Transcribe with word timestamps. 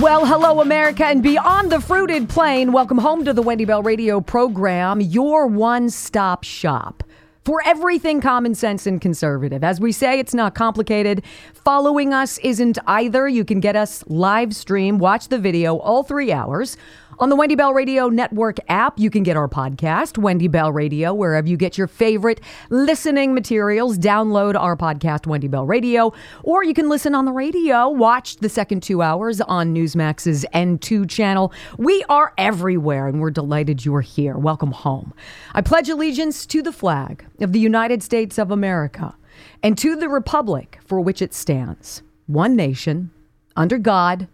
Well, 0.00 0.26
hello, 0.26 0.60
America, 0.60 1.06
and 1.06 1.22
beyond 1.22 1.72
the 1.72 1.80
fruited 1.80 2.28
plain. 2.28 2.70
Welcome 2.70 2.98
home 2.98 3.24
to 3.24 3.32
the 3.32 3.40
Wendy 3.40 3.64
Bell 3.64 3.82
Radio 3.82 4.20
program, 4.20 5.00
your 5.00 5.46
one 5.46 5.88
stop 5.88 6.44
shop 6.44 7.02
for 7.46 7.62
everything 7.64 8.20
common 8.20 8.54
sense 8.54 8.86
and 8.86 9.00
conservative. 9.00 9.64
As 9.64 9.80
we 9.80 9.92
say, 9.92 10.18
it's 10.18 10.34
not 10.34 10.54
complicated. 10.54 11.22
Following 11.54 12.12
us 12.12 12.36
isn't 12.38 12.76
either. 12.86 13.26
You 13.26 13.44
can 13.44 13.60
get 13.60 13.74
us 13.74 14.04
live 14.06 14.54
stream, 14.54 14.98
watch 14.98 15.28
the 15.28 15.38
video 15.38 15.78
all 15.78 16.02
three 16.02 16.30
hours. 16.30 16.76
On 17.18 17.30
the 17.30 17.36
Wendy 17.36 17.54
Bell 17.54 17.72
Radio 17.72 18.10
Network 18.10 18.58
app, 18.68 18.98
you 18.98 19.08
can 19.08 19.22
get 19.22 19.38
our 19.38 19.48
podcast, 19.48 20.18
Wendy 20.18 20.48
Bell 20.48 20.70
Radio, 20.70 21.14
wherever 21.14 21.48
you 21.48 21.56
get 21.56 21.78
your 21.78 21.86
favorite 21.86 22.42
listening 22.68 23.32
materials. 23.32 23.96
Download 23.96 24.54
our 24.54 24.76
podcast, 24.76 25.26
Wendy 25.26 25.48
Bell 25.48 25.64
Radio, 25.64 26.12
or 26.42 26.62
you 26.62 26.74
can 26.74 26.90
listen 26.90 27.14
on 27.14 27.24
the 27.24 27.32
radio, 27.32 27.88
watch 27.88 28.36
the 28.36 28.50
second 28.50 28.82
two 28.82 29.00
hours 29.00 29.40
on 29.40 29.74
Newsmax's 29.74 30.44
N2 30.52 31.08
channel. 31.08 31.54
We 31.78 32.04
are 32.10 32.34
everywhere, 32.36 33.06
and 33.08 33.18
we're 33.18 33.30
delighted 33.30 33.86
you 33.86 33.94
are 33.94 34.02
here. 34.02 34.36
Welcome 34.36 34.72
home. 34.72 35.14
I 35.54 35.62
pledge 35.62 35.88
allegiance 35.88 36.44
to 36.44 36.60
the 36.60 36.72
flag 36.72 37.24
of 37.40 37.52
the 37.52 37.60
United 37.60 38.02
States 38.02 38.36
of 38.36 38.50
America 38.50 39.16
and 39.62 39.78
to 39.78 39.96
the 39.96 40.10
republic 40.10 40.80
for 40.84 41.00
which 41.00 41.22
it 41.22 41.32
stands, 41.32 42.02
one 42.26 42.54
nation, 42.54 43.10
under 43.56 43.78
God, 43.78 44.28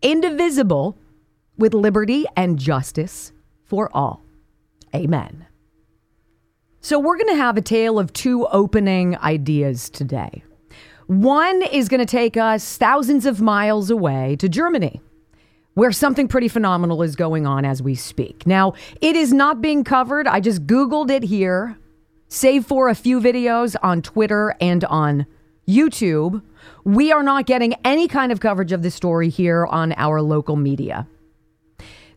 indivisible 0.00 0.96
with 1.56 1.74
liberty 1.74 2.24
and 2.36 2.58
justice 2.58 3.32
for 3.64 3.90
all. 3.94 4.22
Amen. 4.94 5.46
So, 6.80 6.98
we're 6.98 7.16
going 7.16 7.34
to 7.34 7.36
have 7.36 7.56
a 7.56 7.62
tale 7.62 7.98
of 7.98 8.12
two 8.12 8.46
opening 8.48 9.16
ideas 9.18 9.88
today. 9.88 10.44
One 11.06 11.62
is 11.62 11.88
going 11.88 12.00
to 12.00 12.06
take 12.06 12.36
us 12.36 12.76
thousands 12.76 13.26
of 13.26 13.40
miles 13.40 13.90
away 13.90 14.36
to 14.36 14.48
Germany, 14.48 15.00
where 15.74 15.92
something 15.92 16.28
pretty 16.28 16.48
phenomenal 16.48 17.02
is 17.02 17.16
going 17.16 17.46
on 17.46 17.64
as 17.64 17.82
we 17.82 17.94
speak. 17.94 18.46
Now, 18.46 18.74
it 19.00 19.16
is 19.16 19.32
not 19.32 19.60
being 19.60 19.84
covered. 19.84 20.26
I 20.26 20.40
just 20.40 20.66
Googled 20.66 21.10
it 21.10 21.22
here, 21.22 21.76
save 22.28 22.66
for 22.66 22.88
a 22.88 22.94
few 22.94 23.20
videos 23.20 23.76
on 23.82 24.02
Twitter 24.02 24.54
and 24.60 24.84
on 24.84 25.26
YouTube. 25.68 26.42
We 26.84 27.12
are 27.12 27.22
not 27.22 27.46
getting 27.46 27.74
any 27.84 28.08
kind 28.08 28.30
of 28.30 28.40
coverage 28.40 28.72
of 28.72 28.82
this 28.82 28.94
story 28.94 29.28
here 29.28 29.66
on 29.66 29.92
our 29.96 30.22
local 30.22 30.56
media. 30.56 31.06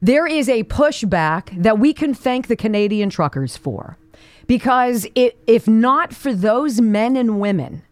There 0.01 0.27
is 0.27 0.47
a 0.47 0.63
pushback 0.63 1.61
that 1.61 1.79
we 1.79 1.93
can 1.93 2.13
thank 2.13 2.47
the 2.47 2.55
Canadian 2.55 3.09
truckers 3.09 3.57
for. 3.57 3.97
Because 4.45 5.07
it, 5.15 5.37
if 5.45 5.67
not 5.67 6.13
for 6.13 6.33
those 6.33 6.79
men 6.79 7.15
and 7.17 7.39
women 7.39 7.83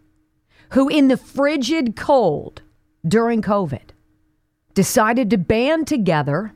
who, 0.70 0.88
in 0.88 1.10
the 1.10 1.18
frigid 1.18 1.96
cold 1.96 2.62
during 3.06 3.42
COVID, 3.42 3.90
decided 4.74 5.30
to 5.30 5.38
band 5.38 5.88
together 5.88 6.54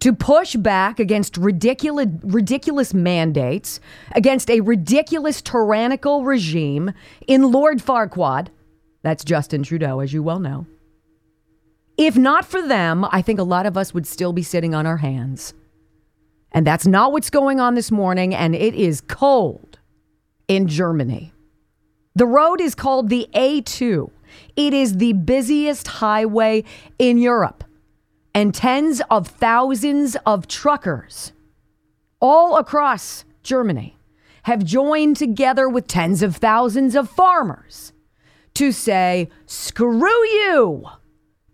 to 0.00 0.12
push 0.12 0.54
back 0.54 1.00
against 1.00 1.38
ridiculous, 1.38 2.08
ridiculous 2.22 2.92
mandates, 2.92 3.80
against 4.12 4.50
a 4.50 4.60
ridiculous 4.60 5.40
tyrannical 5.40 6.24
regime 6.24 6.92
in 7.26 7.50
Lord 7.50 7.78
Farquaad, 7.78 8.48
that's 9.00 9.24
Justin 9.24 9.62
Trudeau, 9.62 10.00
as 10.00 10.12
you 10.12 10.22
well 10.22 10.40
know. 10.40 10.66
If 11.96 12.16
not 12.16 12.44
for 12.44 12.66
them, 12.66 13.06
I 13.10 13.22
think 13.22 13.38
a 13.38 13.44
lot 13.44 13.66
of 13.66 13.76
us 13.76 13.94
would 13.94 14.06
still 14.06 14.32
be 14.32 14.42
sitting 14.42 14.74
on 14.74 14.86
our 14.86 14.96
hands. 14.96 15.54
And 16.52 16.66
that's 16.66 16.86
not 16.86 17.12
what's 17.12 17.30
going 17.30 17.60
on 17.60 17.74
this 17.74 17.90
morning, 17.90 18.34
and 18.34 18.54
it 18.54 18.74
is 18.74 19.00
cold 19.00 19.78
in 20.48 20.68
Germany. 20.68 21.32
The 22.14 22.26
road 22.26 22.60
is 22.60 22.74
called 22.74 23.08
the 23.08 23.28
A2. 23.34 24.10
It 24.56 24.74
is 24.74 24.96
the 24.96 25.12
busiest 25.12 25.86
highway 25.86 26.64
in 26.98 27.18
Europe, 27.18 27.64
and 28.34 28.54
tens 28.54 29.00
of 29.10 29.28
thousands 29.28 30.16
of 30.26 30.48
truckers 30.48 31.32
all 32.20 32.56
across 32.56 33.24
Germany 33.42 33.96
have 34.44 34.64
joined 34.64 35.16
together 35.16 35.68
with 35.68 35.86
tens 35.86 36.22
of 36.22 36.36
thousands 36.36 36.94
of 36.94 37.08
farmers 37.10 37.92
to 38.54 38.72
say, 38.72 39.28
screw 39.46 40.24
you 40.26 40.86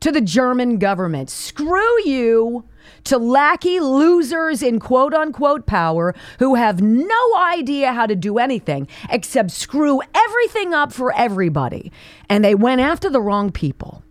to 0.01 0.11
the 0.11 0.21
German 0.21 0.79
government. 0.79 1.31
Screw 1.31 2.03
you 2.05 2.65
to 3.05 3.19
lackey 3.19 3.81
losers 3.81 4.63
in 4.63 4.79
quote 4.79 5.15
unquote 5.15 5.67
power 5.67 6.15
who 6.39 6.55
have 6.55 6.81
no 6.81 7.37
idea 7.37 7.93
how 7.93 8.07
to 8.07 8.17
do 8.17 8.39
anything 8.39 8.89
except 9.11 9.51
screw 9.51 10.01
everything 10.15 10.75
up 10.75 10.93
for 10.93 11.15
everybody. 11.15 11.93
And 12.29 12.45
they 12.45 12.55
went 12.55 12.81
after 12.81 13.11
the 13.11 13.21
wrong 13.21 13.51
people 13.51 14.03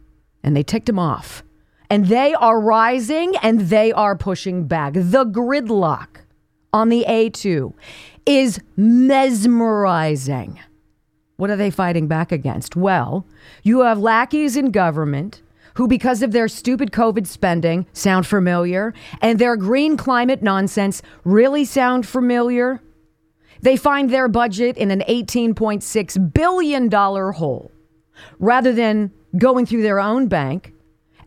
and 0.44 0.56
they 0.56 0.64
ticked 0.64 0.86
them 0.88 1.00
off. 1.00 1.44
And 1.90 2.06
they 2.06 2.36
are 2.36 2.62
rising 2.62 3.36
and 3.42 3.62
they 3.62 3.92
are 3.92 4.16
pushing 4.16 4.68
back. 4.68 4.94
The 4.94 5.26
gridlock 5.26 6.22
on 6.72 6.90
the 6.90 7.04
A2 7.08 7.74
is 8.28 8.60
mesmerizing. 8.78 10.60
What 11.38 11.50
are 11.50 11.56
they 11.56 11.72
fighting 11.72 12.08
back 12.08 12.32
against? 12.32 12.76
Well, 12.76 13.26
you 13.64 13.80
have 13.82 13.98
lackeys 13.98 14.56
in 14.56 14.70
government 14.70 15.42
who, 15.76 15.88
because 15.88 16.22
of 16.22 16.32
their 16.32 16.48
stupid 16.48 16.92
COVID 16.92 17.28
spending, 17.28 17.86
sound 17.94 18.26
familiar, 18.26 18.94
and 19.22 19.40
their 19.40 19.56
green 19.56 19.98
climate 19.98 20.42
nonsense 20.42 21.02
really 21.24 21.66
sound 21.66 22.08
familiar. 22.08 22.82
They 23.62 23.76
find 23.76 24.10
their 24.10 24.28
budget 24.28 24.78
in 24.78 24.92
an 24.92 25.04
$18.6 25.08 26.34
billion 26.34 26.92
hole 26.92 27.72
rather 28.40 28.74
than 28.74 29.12
going 29.38 29.66
through 29.66 29.84
their 29.84 30.00
own 30.00 30.28
bank 30.28 30.74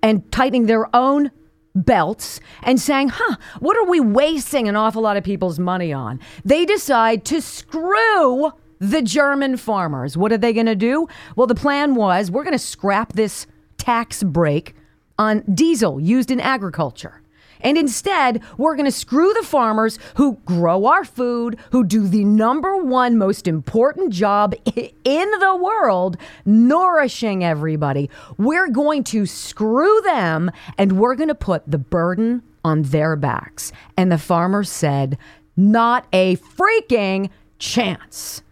and 0.03 0.31
tightening 0.33 0.67
their 0.67 0.95
own 0.95 1.31
belts 1.75 2.41
and 2.63 2.81
saying, 2.81 3.11
huh, 3.11 3.37
what 3.61 3.77
are 3.77 3.85
we 3.85 4.01
wasting 4.01 4.69
an 4.69 4.77
awful 4.77 5.03
lot 5.03 5.17
of 5.17 5.25
people's 5.25 5.59
money 5.59 5.93
on? 5.93 6.21
They 6.45 6.65
decide 6.65 7.25
to 7.27 7.41
screw 7.41 8.53
the 8.79 9.03
German 9.03 9.57
farmers. 9.57 10.17
What 10.17 10.33
are 10.33 10.39
they 10.39 10.53
going 10.53 10.67
to 10.67 10.75
do? 10.75 11.07
Well, 11.37 11.47
the 11.47 11.55
plan 11.55 11.95
was 11.95 12.31
we're 12.31 12.45
going 12.45 12.53
to 12.53 12.59
scrap 12.59 13.13
this 13.13 13.47
tax 13.83 14.23
break 14.23 14.77
on 15.19 15.41
diesel 15.53 15.99
used 15.99 16.31
in 16.31 16.39
agriculture. 16.39 17.21
And 17.63 17.77
instead, 17.77 18.41
we're 18.59 18.77
going 18.77 18.87
to 18.87 18.93
screw 18.93 19.33
the 19.35 19.45
farmers 19.45 19.99
who 20.17 20.35
grow 20.45 20.87
our 20.87 21.05
food, 21.05 21.59
who 21.73 21.83
do 21.85 22.07
the 22.07 22.25
number 22.25 22.77
one 22.77 23.19
most 23.19 23.49
important 23.49 24.13
job 24.13 24.55
in 24.77 25.31
the 25.41 25.57
world, 25.61 26.17
nourishing 26.45 27.43
everybody. 27.43 28.09
We're 28.39 28.69
going 28.69 29.03
to 29.05 29.27
screw 29.27 30.01
them 30.03 30.53
and 30.79 30.99
we're 30.99 31.17
going 31.17 31.29
to 31.29 31.35
put 31.35 31.69
the 31.69 31.79
burden 31.79 32.43
on 32.65 32.83
their 32.83 33.17
backs. 33.17 33.73
And 33.97 34.13
the 34.13 34.19
farmers 34.19 34.71
said, 34.71 35.19
not 35.57 36.07
a 36.13 36.37
freaking 36.37 37.31
chance. 37.59 38.43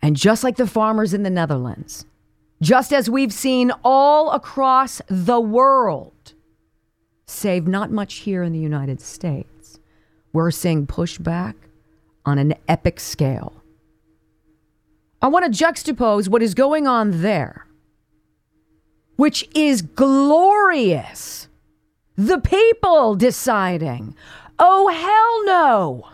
And 0.00 0.16
just 0.16 0.44
like 0.44 0.56
the 0.56 0.66
farmers 0.66 1.12
in 1.12 1.24
the 1.24 1.30
Netherlands, 1.30 2.06
just 2.60 2.92
as 2.92 3.10
we've 3.10 3.32
seen 3.32 3.72
all 3.84 4.30
across 4.30 5.02
the 5.08 5.40
world, 5.40 6.34
save 7.26 7.66
not 7.66 7.90
much 7.90 8.14
here 8.14 8.42
in 8.42 8.52
the 8.52 8.58
United 8.58 9.00
States, 9.00 9.78
we're 10.32 10.50
seeing 10.50 10.86
pushback 10.86 11.54
on 12.24 12.38
an 12.38 12.54
epic 12.68 13.00
scale. 13.00 13.62
I 15.20 15.28
want 15.28 15.52
to 15.52 15.64
juxtapose 15.64 16.28
what 16.28 16.42
is 16.42 16.54
going 16.54 16.86
on 16.86 17.22
there, 17.22 17.66
which 19.16 19.48
is 19.54 19.82
glorious. 19.82 21.48
The 22.16 22.40
people 22.40 23.14
deciding, 23.14 24.14
oh, 24.58 24.88
hell 24.88 25.44
no, 25.46 26.08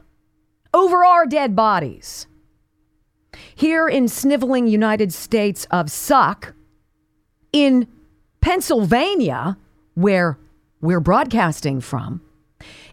over 0.72 1.04
our 1.04 1.26
dead 1.26 1.54
bodies. 1.56 2.26
Here 3.60 3.86
in 3.86 4.08
sniveling 4.08 4.68
United 4.68 5.12
States 5.12 5.66
of 5.70 5.90
suck, 5.90 6.54
in 7.52 7.86
Pennsylvania, 8.40 9.58
where 9.92 10.38
we're 10.80 10.98
broadcasting 10.98 11.82
from, 11.82 12.22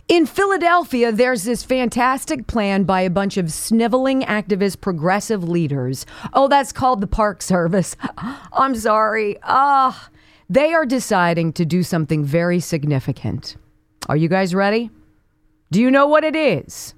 in 0.09 0.25
Philadelphia, 0.25 1.13
there's 1.13 1.45
this 1.45 1.63
fantastic 1.63 2.47
plan 2.47 2.83
by 2.83 2.99
a 2.99 3.09
bunch 3.09 3.37
of 3.37 3.49
sniveling 3.49 4.23
activist 4.23 4.81
progressive 4.81 5.41
leaders. 5.41 6.05
Oh, 6.33 6.49
that's 6.49 6.73
called 6.73 6.99
the 6.99 7.07
Park 7.07 7.41
Service. 7.41 7.95
I'm 8.51 8.75
sorry. 8.75 9.37
Ah, 9.43 10.09
they 10.49 10.73
are 10.73 10.85
deciding 10.85 11.53
to 11.53 11.63
do 11.63 11.81
something 11.81 12.25
very 12.25 12.59
significant. 12.59 13.55
Are 14.09 14.17
you 14.17 14.27
guys 14.27 14.53
ready? 14.53 14.91
Do 15.71 15.79
you 15.79 15.89
know 15.89 16.07
what 16.07 16.25
it 16.25 16.35
is? 16.35 16.93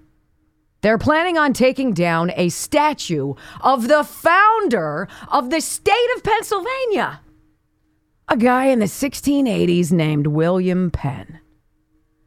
They're 0.81 0.97
planning 0.97 1.37
on 1.37 1.53
taking 1.53 1.93
down 1.93 2.31
a 2.35 2.49
statue 2.49 3.33
of 3.61 3.87
the 3.87 4.03
founder 4.03 5.07
of 5.29 5.49
the 5.49 5.59
state 5.59 6.09
of 6.15 6.23
Pennsylvania, 6.23 7.21
a 8.27 8.37
guy 8.37 8.65
in 8.65 8.79
the 8.79 8.85
1680s 8.85 9.91
named 9.91 10.27
William 10.27 10.89
Penn. 10.89 11.39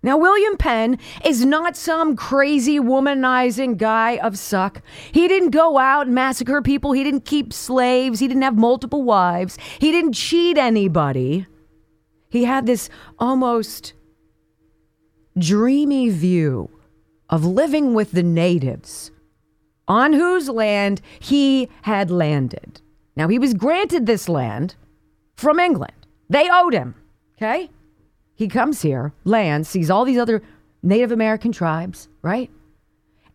Now, 0.04 0.16
William 0.16 0.56
Penn 0.56 0.98
is 1.24 1.44
not 1.44 1.76
some 1.76 2.16
crazy 2.16 2.80
womanizing 2.80 3.76
guy 3.76 4.16
of 4.16 4.36
suck. 4.36 4.82
He 5.12 5.28
didn't 5.28 5.50
go 5.50 5.78
out 5.78 6.06
and 6.06 6.14
massacre 6.14 6.60
people. 6.60 6.90
He 6.90 7.04
didn't 7.04 7.24
keep 7.24 7.52
slaves. 7.52 8.18
He 8.18 8.26
didn't 8.26 8.42
have 8.42 8.58
multiple 8.58 9.04
wives. 9.04 9.56
He 9.78 9.92
didn't 9.92 10.14
cheat 10.14 10.58
anybody. 10.58 11.46
He 12.30 12.44
had 12.44 12.66
this 12.66 12.90
almost 13.20 13.92
dreamy 15.38 16.10
view 16.10 16.68
of 17.30 17.44
living 17.44 17.94
with 17.94 18.12
the 18.12 18.22
natives 18.22 19.10
on 19.88 20.12
whose 20.12 20.48
land 20.48 21.00
he 21.18 21.68
had 21.82 22.10
landed. 22.10 22.80
Now, 23.16 23.28
he 23.28 23.38
was 23.38 23.54
granted 23.54 24.06
this 24.06 24.28
land 24.28 24.74
from 25.36 25.58
England. 25.58 26.06
They 26.30 26.48
owed 26.50 26.72
him, 26.72 26.94
okay? 27.36 27.70
He 28.34 28.48
comes 28.48 28.82
here, 28.82 29.12
lands, 29.24 29.68
sees 29.68 29.90
all 29.90 30.04
these 30.04 30.18
other 30.18 30.42
Native 30.82 31.12
American 31.12 31.52
tribes, 31.52 32.08
right? 32.22 32.50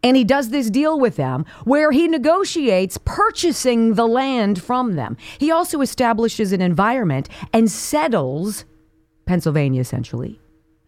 And 0.03 0.15
he 0.15 0.23
does 0.23 0.49
this 0.49 0.69
deal 0.69 0.99
with 0.99 1.15
them 1.15 1.45
where 1.63 1.91
he 1.91 2.07
negotiates 2.07 2.97
purchasing 3.03 3.95
the 3.95 4.07
land 4.07 4.61
from 4.61 4.95
them. 4.95 5.17
He 5.37 5.51
also 5.51 5.81
establishes 5.81 6.51
an 6.53 6.61
environment 6.61 7.29
and 7.51 7.69
settles 7.69 8.65
Pennsylvania 9.25 9.81
essentially 9.81 10.39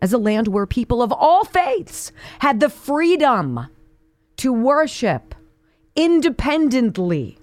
as 0.01 0.13
a 0.13 0.17
land 0.17 0.47
where 0.47 0.65
people 0.65 1.01
of 1.01 1.11
all 1.11 1.43
faiths 1.43 2.11
had 2.39 2.59
the 2.59 2.69
freedom 2.69 3.67
to 4.37 4.53
worship 4.53 5.35
independently 5.95 7.37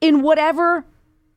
in 0.00 0.22
whatever 0.22 0.84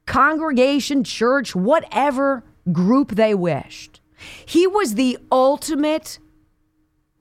congregation, 0.05 1.03
church, 1.03 1.55
whatever 1.55 2.43
group 2.71 3.11
they 3.11 3.33
wished. 3.33 4.01
He 4.45 4.67
was 4.67 4.95
the 4.95 5.17
ultimate 5.31 6.19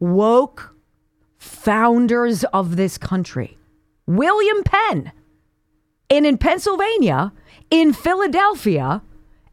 woke 0.00 0.74
founders 1.38 2.44
of 2.44 2.76
this 2.76 2.98
country. 2.98 3.56
William 4.06 4.62
Penn. 4.64 5.12
And 6.10 6.26
in 6.26 6.36
Pennsylvania, 6.36 7.32
in 7.70 7.92
Philadelphia, 7.92 9.02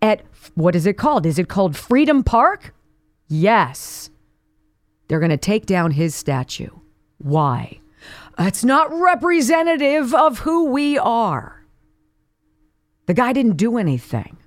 at 0.02 0.24
what 0.56 0.76
is 0.76 0.86
it 0.86 0.98
called? 0.98 1.26
Is 1.26 1.38
it 1.38 1.48
called 1.48 1.78
Freedom 1.78 2.24
Park? 2.24 2.74
Yes. 3.28 4.10
They're 5.08 5.20
going 5.20 5.30
to 5.30 5.38
take 5.38 5.66
down 5.66 5.92
his 5.92 6.16
statue. 6.16 6.70
Why? 7.18 7.80
It's 8.38 8.64
not 8.64 8.92
representative 8.92 10.14
of 10.14 10.40
who 10.40 10.66
we 10.66 10.98
are. 10.98 11.66
The 13.08 13.14
guy 13.14 13.34
didn't 13.34 13.58
do 13.58 13.78
anything. 13.78 14.38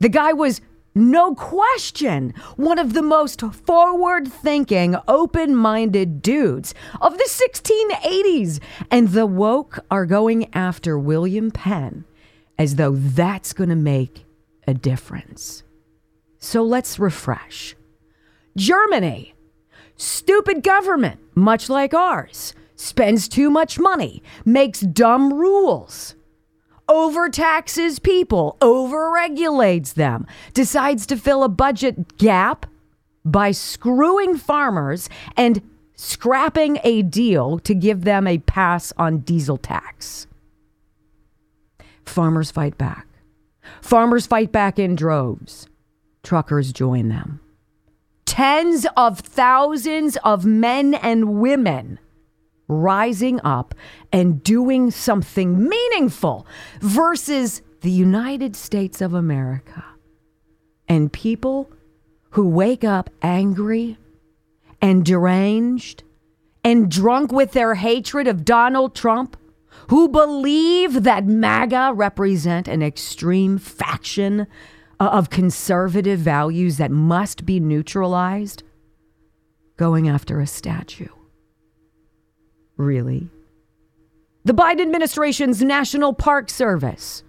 The 0.00 0.08
guy 0.08 0.32
was 0.32 0.60
no 0.94 1.34
question, 1.34 2.34
one 2.56 2.78
of 2.78 2.92
the 2.92 3.02
most 3.02 3.40
forward 3.40 4.28
thinking, 4.30 4.94
open 5.08 5.56
minded 5.56 6.22
dudes 6.22 6.72
of 7.00 7.18
the 7.18 7.28
1680s. 7.28 8.60
And 8.90 9.08
the 9.08 9.26
woke 9.26 9.84
are 9.90 10.06
going 10.06 10.54
after 10.54 10.96
William 10.96 11.50
Penn 11.50 12.04
as 12.58 12.76
though 12.76 12.92
that's 12.92 13.52
going 13.52 13.70
to 13.70 13.76
make 13.76 14.24
a 14.68 14.74
difference. 14.74 15.63
So 16.44 16.62
let's 16.62 16.98
refresh. 16.98 17.74
Germany, 18.54 19.34
stupid 19.96 20.62
government, 20.62 21.18
much 21.34 21.70
like 21.70 21.94
ours, 21.94 22.52
spends 22.76 23.28
too 23.28 23.48
much 23.48 23.78
money, 23.78 24.22
makes 24.44 24.80
dumb 24.80 25.32
rules 25.32 26.14
overtaxes 26.86 27.98
people, 27.98 28.58
overregulates 28.60 29.94
them, 29.94 30.26
decides 30.52 31.06
to 31.06 31.16
fill 31.16 31.42
a 31.42 31.48
budget 31.48 32.18
gap 32.18 32.66
by 33.24 33.50
screwing 33.50 34.36
farmers 34.36 35.08
and 35.34 35.62
scrapping 35.96 36.78
a 36.84 37.00
deal 37.00 37.58
to 37.60 37.74
give 37.74 38.04
them 38.04 38.26
a 38.26 38.36
pass 38.36 38.92
on 38.98 39.20
diesel 39.20 39.56
tax. 39.56 40.26
Farmers 42.04 42.50
fight 42.50 42.76
back. 42.76 43.06
Farmers 43.80 44.26
fight 44.26 44.52
back 44.52 44.78
in 44.78 44.94
droves. 44.94 45.68
Truckers 46.24 46.72
join 46.72 47.08
them. 47.08 47.40
Tens 48.26 48.86
of 48.96 49.20
thousands 49.20 50.16
of 50.24 50.44
men 50.44 50.94
and 50.94 51.38
women 51.38 52.00
rising 52.66 53.40
up 53.44 53.74
and 54.12 54.42
doing 54.42 54.90
something 54.90 55.68
meaningful 55.68 56.46
versus 56.80 57.62
the 57.82 57.90
United 57.90 58.56
States 58.56 59.00
of 59.00 59.12
America 59.12 59.84
and 60.88 61.12
people 61.12 61.70
who 62.30 62.48
wake 62.48 62.82
up 62.82 63.10
angry 63.22 63.98
and 64.80 65.04
deranged 65.04 66.02
and 66.64 66.90
drunk 66.90 67.30
with 67.30 67.52
their 67.52 67.74
hatred 67.74 68.26
of 68.26 68.44
Donald 68.44 68.94
Trump, 68.94 69.36
who 69.88 70.08
believe 70.08 71.02
that 71.02 71.26
MAGA 71.26 71.92
represent 71.94 72.66
an 72.66 72.82
extreme 72.82 73.58
faction 73.58 74.46
Uh, 75.00 75.06
of 75.06 75.28
conservative 75.28 76.20
values 76.20 76.76
that 76.76 76.90
must 76.90 77.44
be 77.44 77.58
neutralized, 77.58 78.62
going 79.76 80.08
after 80.08 80.40
a 80.40 80.46
statue. 80.46 81.08
Really? 82.76 83.28
The 84.44 84.54
Biden 84.54 84.82
administration's 84.82 85.62
National 85.62 86.12
Park 86.12 86.48
Service 86.48 87.24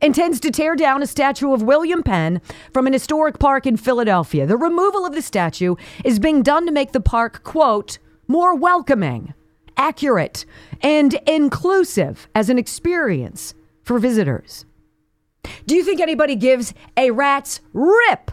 intends 0.00 0.40
to 0.40 0.50
tear 0.50 0.76
down 0.76 1.02
a 1.02 1.06
statue 1.06 1.52
of 1.52 1.62
William 1.62 2.02
Penn 2.02 2.40
from 2.72 2.86
an 2.86 2.92
historic 2.92 3.38
park 3.38 3.66
in 3.66 3.76
Philadelphia. 3.76 4.46
The 4.46 4.56
removal 4.56 5.04
of 5.04 5.14
the 5.14 5.22
statue 5.22 5.74
is 6.04 6.18
being 6.18 6.42
done 6.42 6.64
to 6.66 6.72
make 6.72 6.92
the 6.92 7.00
park, 7.00 7.42
quote, 7.42 7.98
more 8.28 8.54
welcoming, 8.54 9.34
accurate, 9.76 10.44
and 10.80 11.14
inclusive 11.26 12.28
as 12.34 12.48
an 12.48 12.58
experience 12.58 13.54
for 13.82 13.98
visitors. 13.98 14.64
Do 15.66 15.74
you 15.74 15.84
think 15.84 16.00
anybody 16.00 16.36
gives 16.36 16.74
a 16.96 17.10
rat's 17.10 17.60
rip 17.72 18.30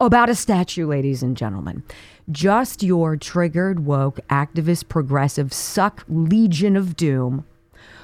about 0.00 0.30
a 0.30 0.34
statue, 0.34 0.86
ladies 0.86 1.22
and 1.22 1.36
gentlemen? 1.36 1.82
just 2.30 2.82
your 2.82 3.16
triggered, 3.16 3.84
woke, 3.84 4.20
activist, 4.28 4.88
progressive, 4.88 5.52
suck 5.52 6.04
legion 6.08 6.76
of 6.76 6.96
doom 6.96 7.44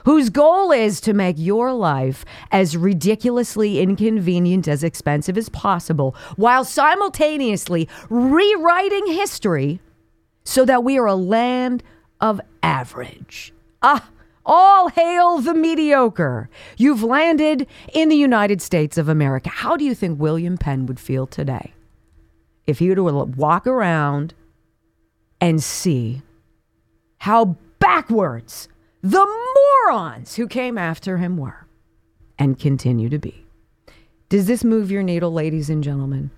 whose 0.05 0.31
goal 0.31 0.71
is 0.71 1.01
to 1.01 1.13
make 1.13 1.35
your 1.37 1.73
life 1.73 2.25
as 2.53 2.77
ridiculously 2.77 3.81
inconvenient 3.81 4.69
as 4.69 4.85
expensive 4.85 5.37
as 5.37 5.49
possible 5.49 6.15
while 6.37 6.65
simultaneously 6.65 7.89
rewriting 8.09 9.07
history 9.09 9.81
so 10.45 10.65
that 10.65 10.85
we 10.85 10.97
are 10.97 11.07
a 11.07 11.15
land 11.17 11.83
of 12.21 12.41
average. 12.63 13.53
Ah, 13.83 14.09
all 14.47 14.89
hail 14.89 15.39
the 15.39 15.53
mediocre. 15.53 16.49
You've 16.79 17.03
landed 17.03 17.67
in 17.93 18.09
the 18.09 18.17
United 18.17 18.63
States 18.63 18.97
of 18.97 19.09
America. 19.09 19.51
How 19.51 19.77
do 19.77 19.85
you 19.85 19.95
think 19.95 20.19
William 20.19 20.57
Penn 20.57 20.87
would 20.87 20.99
feel 20.99 21.27
today? 21.27 21.75
if 22.67 22.81
he 22.81 22.89
were 22.89 22.97
to 22.97 23.03
walk 23.03 23.67
around 23.67 24.35
and 25.41 25.63
see 25.63 26.23
how 27.19 27.57
backwards 27.79 28.69
the 29.03 29.27
morons 29.87 30.37
who 30.37 30.49
came 30.49 30.77
after 30.77 31.19
him 31.19 31.37
were 31.37 31.67
and 32.39 32.59
continue 32.59 33.09
to 33.09 33.19
be. 33.19 33.47
Does 34.29 34.47
this 34.47 34.65
move 34.65 34.91
your 34.91 35.03
needle, 35.03 35.33
ladies 35.33 35.71
and 35.71 35.85
gentlemen? 35.85 36.31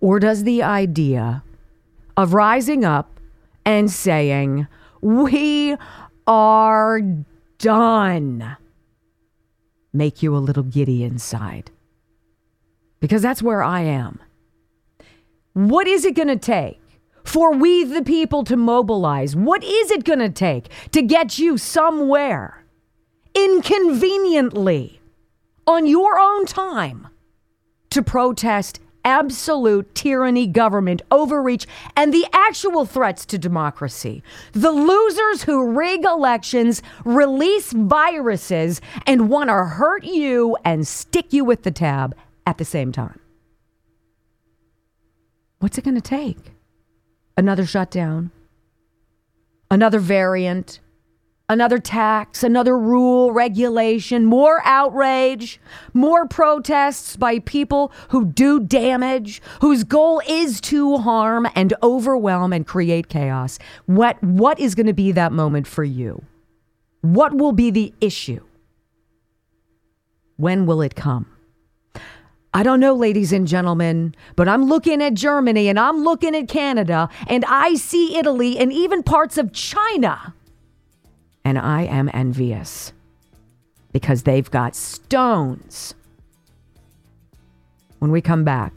Or 0.00 0.20
does 0.20 0.44
the 0.44 0.62
idea 0.62 1.42
of 2.16 2.34
rising 2.34 2.84
up 2.84 3.18
and 3.64 3.90
saying, 3.90 4.68
we 5.00 5.76
are 6.26 7.00
done, 7.58 8.56
make 9.92 10.22
you 10.22 10.36
a 10.36 10.38
little 10.38 10.62
giddy 10.62 11.04
inside? 11.04 11.70
Because 13.00 13.22
that's 13.22 13.42
where 13.42 13.62
I 13.62 13.80
am. 13.80 14.20
What 15.54 15.86
is 15.86 16.04
it 16.04 16.14
going 16.14 16.28
to 16.28 16.36
take 16.36 16.80
for 17.24 17.52
we 17.52 17.84
the 17.84 18.02
people 18.02 18.44
to 18.44 18.56
mobilize? 18.56 19.36
What 19.36 19.62
is 19.62 19.90
it 19.90 20.04
going 20.04 20.20
to 20.20 20.30
take 20.30 20.68
to 20.92 21.02
get 21.02 21.38
you 21.38 21.58
somewhere 21.58 22.64
inconveniently 23.34 25.00
on 25.66 25.86
your 25.86 26.18
own 26.18 26.46
time 26.46 27.08
to 27.90 28.02
protest 28.02 28.80
absolute 29.04 29.94
tyranny, 29.94 30.46
government, 30.46 31.02
overreach, 31.10 31.66
and 31.96 32.12
the 32.12 32.26
actual 32.32 32.84
threats 32.84 33.24
to 33.26 33.38
democracy. 33.38 34.22
The 34.52 34.72
losers 34.72 35.42
who 35.42 35.72
rig 35.72 36.04
elections, 36.04 36.82
release 37.04 37.72
viruses, 37.72 38.80
and 39.06 39.28
want 39.28 39.48
to 39.48 39.54
hurt 39.54 40.04
you 40.04 40.56
and 40.64 40.86
stick 40.86 41.32
you 41.32 41.44
with 41.44 41.62
the 41.62 41.70
tab 41.70 42.14
at 42.46 42.58
the 42.58 42.64
same 42.64 42.92
time. 42.92 43.20
What's 45.58 45.78
it 45.78 45.84
going 45.84 45.94
to 45.94 46.00
take? 46.00 46.38
Another 47.36 47.64
shutdown? 47.64 48.30
Another 49.70 50.00
variant? 50.00 50.80
Another 51.52 51.78
tax, 51.78 52.42
another 52.42 52.76
rule, 52.76 53.30
regulation, 53.30 54.24
more 54.24 54.60
outrage, 54.64 55.60
more 55.92 56.26
protests 56.26 57.16
by 57.16 57.38
people 57.40 57.92
who 58.08 58.24
do 58.24 58.58
damage, 58.58 59.40
whose 59.60 59.84
goal 59.84 60.20
is 60.26 60.60
to 60.62 60.98
harm 60.98 61.46
and 61.54 61.74
overwhelm 61.82 62.52
and 62.52 62.66
create 62.66 63.08
chaos. 63.08 63.58
What 63.86 64.22
what 64.22 64.58
is 64.58 64.74
going 64.74 64.86
to 64.86 64.92
be 64.92 65.12
that 65.12 65.32
moment 65.32 65.66
for 65.66 65.84
you? 65.84 66.24
What 67.02 67.34
will 67.34 67.52
be 67.52 67.70
the 67.70 67.94
issue? 68.00 68.44
When 70.36 70.66
will 70.66 70.82
it 70.82 70.96
come? 70.96 71.26
I 72.54 72.62
don't 72.62 72.80
know, 72.80 72.94
ladies 72.94 73.32
and 73.32 73.46
gentlemen, 73.46 74.14
but 74.36 74.46
I'm 74.46 74.64
looking 74.64 75.02
at 75.02 75.14
Germany 75.14 75.68
and 75.68 75.78
I'm 75.78 76.04
looking 76.04 76.34
at 76.36 76.48
Canada 76.48 77.08
and 77.26 77.44
I 77.46 77.74
see 77.76 78.16
Italy 78.16 78.58
and 78.58 78.70
even 78.72 79.02
parts 79.02 79.38
of 79.38 79.52
China 79.52 80.34
and 81.44 81.58
I 81.58 81.82
am 81.82 82.10
envious 82.12 82.92
because 83.92 84.22
they've 84.22 84.50
got 84.50 84.74
stones. 84.74 85.94
When 87.98 88.10
we 88.10 88.20
come 88.20 88.44
back, 88.44 88.72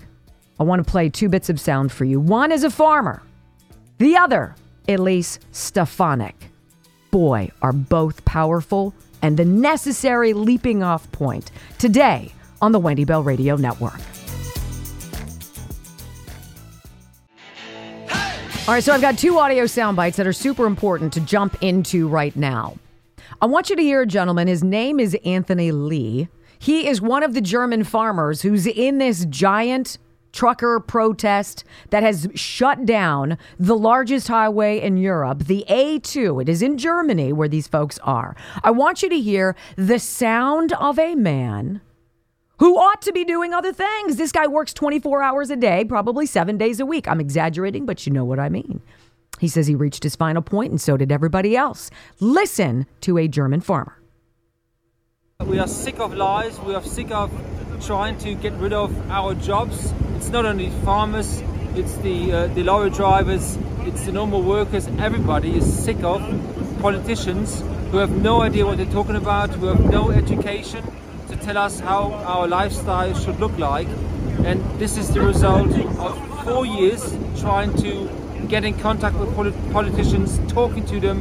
I 0.59 0.63
want 0.63 0.85
to 0.85 0.89
play 0.89 1.09
two 1.09 1.29
bits 1.29 1.49
of 1.49 1.59
sound 1.59 1.91
for 1.91 2.05
you. 2.05 2.19
One 2.19 2.51
is 2.51 2.63
a 2.63 2.69
farmer, 2.69 3.21
the 3.97 4.17
other, 4.17 4.55
Elise 4.87 5.39
Stefanik. 5.51 6.49
Boy, 7.11 7.49
are 7.61 7.73
both 7.73 8.23
powerful 8.25 8.93
and 9.21 9.37
the 9.37 9.45
necessary 9.45 10.33
leaping 10.33 10.83
off 10.83 11.11
point 11.11 11.49
today 11.77 12.31
on 12.61 12.71
the 12.71 12.79
Wendy 12.79 13.05
Bell 13.05 13.23
Radio 13.23 13.55
Network. 13.55 13.99
All 18.67 18.73
right, 18.73 18.83
so 18.83 18.93
I've 18.93 19.01
got 19.01 19.15
two 19.15 19.37
audio 19.37 19.67
sound 19.67 19.95
bites 19.95 20.17
that 20.17 20.25
are 20.25 20.33
super 20.33 20.65
important 20.65 21.13
to 21.13 21.19
jump 21.19 21.55
into 21.61 22.07
right 22.07 22.35
now. 22.35 22.77
I 23.39 23.45
want 23.45 23.69
you 23.69 23.75
to 23.75 23.81
hear 23.83 24.01
a 24.01 24.07
gentleman. 24.07 24.47
His 24.47 24.63
name 24.63 24.99
is 24.99 25.15
Anthony 25.23 25.71
Lee. 25.71 26.29
He 26.57 26.87
is 26.87 26.99
one 26.99 27.21
of 27.21 27.35
the 27.35 27.41
German 27.41 27.83
farmers 27.83 28.41
who's 28.41 28.65
in 28.65 28.97
this 28.97 29.25
giant 29.25 29.99
trucker 30.33 30.79
protest 30.79 31.63
that 31.91 32.01
has 32.01 32.27
shut 32.33 32.87
down 32.87 33.37
the 33.59 33.77
largest 33.77 34.29
highway 34.29 34.81
in 34.81 34.97
Europe, 34.97 35.43
the 35.45 35.63
A2. 35.69 36.41
It 36.41 36.49
is 36.49 36.63
in 36.63 36.79
Germany 36.79 37.33
where 37.33 37.47
these 37.47 37.67
folks 37.67 37.99
are. 37.99 38.35
I 38.63 38.71
want 38.71 39.03
you 39.03 39.09
to 39.09 39.19
hear 39.19 39.55
the 39.75 39.99
sound 39.99 40.73
of 40.73 40.97
a 40.97 41.13
man 41.13 41.81
who 42.59 42.77
ought 42.77 43.01
to 43.03 43.11
be 43.11 43.25
doing 43.25 43.53
other 43.53 43.73
things. 43.73 44.15
This 44.15 44.31
guy 44.31 44.47
works 44.47 44.73
24 44.73 45.21
hours 45.21 45.49
a 45.49 45.55
day, 45.55 45.85
probably 45.85 46.25
seven 46.25 46.57
days 46.57 46.79
a 46.79 46.85
week. 46.85 47.07
I'm 47.07 47.19
exaggerating, 47.19 47.85
but 47.85 48.05
you 48.05 48.13
know 48.13 48.25
what 48.25 48.39
I 48.39 48.49
mean. 48.49 48.81
He 49.39 49.47
says 49.47 49.67
he 49.67 49.75
reached 49.75 50.03
his 50.03 50.15
final 50.15 50.41
point, 50.41 50.71
and 50.71 50.79
so 50.79 50.95
did 50.95 51.11
everybody 51.11 51.57
else. 51.57 51.91
Listen 52.19 52.85
to 53.01 53.17
a 53.17 53.27
German 53.27 53.61
farmer. 53.61 53.99
We 55.45 55.59
are 55.59 55.67
sick 55.67 55.99
of 55.99 56.13
lies. 56.13 56.57
We 56.61 56.73
are 56.73 56.81
sick 56.81 57.11
of 57.11 57.29
trying 57.81 58.17
to 58.19 58.35
get 58.35 58.53
rid 58.53 58.71
of 58.71 59.11
our 59.11 59.33
jobs. 59.35 59.93
It's 60.15 60.29
not 60.29 60.45
only 60.45 60.69
farmers, 60.85 61.41
it's 61.75 61.97
the, 61.97 62.31
uh, 62.31 62.47
the 62.47 62.63
lorry 62.63 62.89
drivers, 62.89 63.57
it's 63.81 64.05
the 64.05 64.13
normal 64.13 64.41
workers. 64.41 64.87
Everybody 64.97 65.57
is 65.57 65.83
sick 65.83 66.01
of 66.03 66.21
politicians 66.81 67.61
who 67.91 67.97
have 67.97 68.11
no 68.11 68.41
idea 68.41 68.65
what 68.65 68.77
they're 68.77 68.85
talking 68.85 69.17
about, 69.17 69.49
who 69.49 69.65
have 69.65 69.91
no 69.91 70.09
education 70.09 70.85
tell 71.45 71.57
us 71.59 71.79
how 71.79 72.11
our 72.25 72.47
lifestyle 72.47 73.13
should 73.13 73.39
look 73.39 73.57
like. 73.59 73.87
And 74.43 74.59
this 74.79 74.97
is 74.97 75.09
the 75.13 75.21
result 75.21 75.71
of 75.99 76.43
four 76.43 76.65
years 76.65 77.15
trying 77.39 77.71
to 77.77 78.09
get 78.47 78.63
in 78.65 78.73
contact 78.79 79.15
with 79.17 79.33
polit- 79.35 79.71
politicians, 79.71 80.39
talking 80.51 80.85
to 80.87 80.99
them 80.99 81.19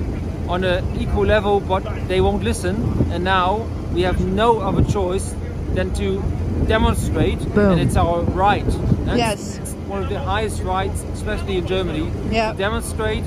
on 0.49 0.65
an 0.65 0.83
equal 1.01 1.27
level, 1.27 1.61
but 1.61 1.83
they 2.09 2.21
won't 2.21 2.43
listen. 2.43 2.75
And 3.13 3.23
now 3.25 3.67
we 3.93 4.03
have 4.03 4.25
no 4.25 4.61
other 4.61 4.83
choice 4.85 5.35
than 5.75 5.93
to 5.95 6.23
demonstrate, 6.67 7.39
Boom. 7.55 7.73
and 7.73 7.81
it's 7.81 7.97
our 7.97 8.23
right. 8.23 8.65
And 9.09 9.19
Yes. 9.19 9.59
It's 9.59 9.73
one 9.89 10.03
of 10.03 10.09
the 10.09 10.19
highest 10.19 10.63
rights, 10.63 11.05
especially 11.13 11.59
in 11.59 11.67
Germany, 11.67 12.11
Yeah. 12.31 12.53
to 12.53 12.59
demonstrate. 12.59 13.25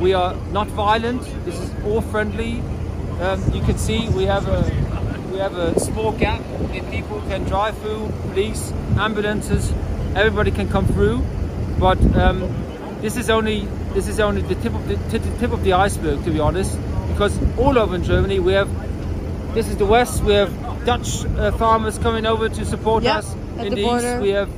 We 0.00 0.14
are 0.14 0.34
not 0.52 0.66
violent. 0.68 1.22
This 1.44 1.54
is 1.60 1.70
all 1.86 2.00
friendly. 2.00 2.60
Um, 3.22 3.40
you 3.54 3.62
can 3.62 3.78
see 3.78 4.08
we 4.08 4.24
have 4.26 4.48
a 4.48 4.62
we 5.34 5.40
have 5.40 5.56
a 5.56 5.78
small 5.80 6.12
gap 6.12 6.40
that 6.72 6.90
people 6.92 7.20
can 7.22 7.42
drive 7.42 7.76
through. 7.78 8.08
Police, 8.30 8.70
ambulances, 8.96 9.72
everybody 10.14 10.52
can 10.52 10.68
come 10.68 10.86
through. 10.86 11.22
But 11.80 11.98
um, 12.14 12.38
this 13.00 13.16
is 13.16 13.28
only 13.28 13.66
this 13.94 14.06
is 14.06 14.20
only 14.20 14.42
the 14.42 14.54
tip 14.54 14.72
of 14.74 14.86
the 14.86 14.96
tip, 15.40 15.50
of 15.50 15.64
the 15.64 15.72
iceberg, 15.72 16.22
to 16.24 16.30
be 16.30 16.38
honest. 16.38 16.78
Because 17.08 17.36
all 17.58 17.78
over 17.78 17.98
Germany 17.98 18.38
we 18.38 18.52
have 18.52 18.70
this 19.54 19.66
is 19.68 19.76
the 19.76 19.86
west. 19.86 20.22
We 20.22 20.34
have 20.34 20.52
Dutch 20.86 21.24
uh, 21.24 21.50
farmers 21.52 21.98
coming 21.98 22.26
over 22.26 22.48
to 22.48 22.64
support 22.64 23.02
Yeah, 23.02 23.18
us. 23.18 23.34
in 23.58 23.74
the 23.74 23.74
the, 23.74 23.80
east 23.80 24.20
we 24.20 24.30
have 24.30 24.48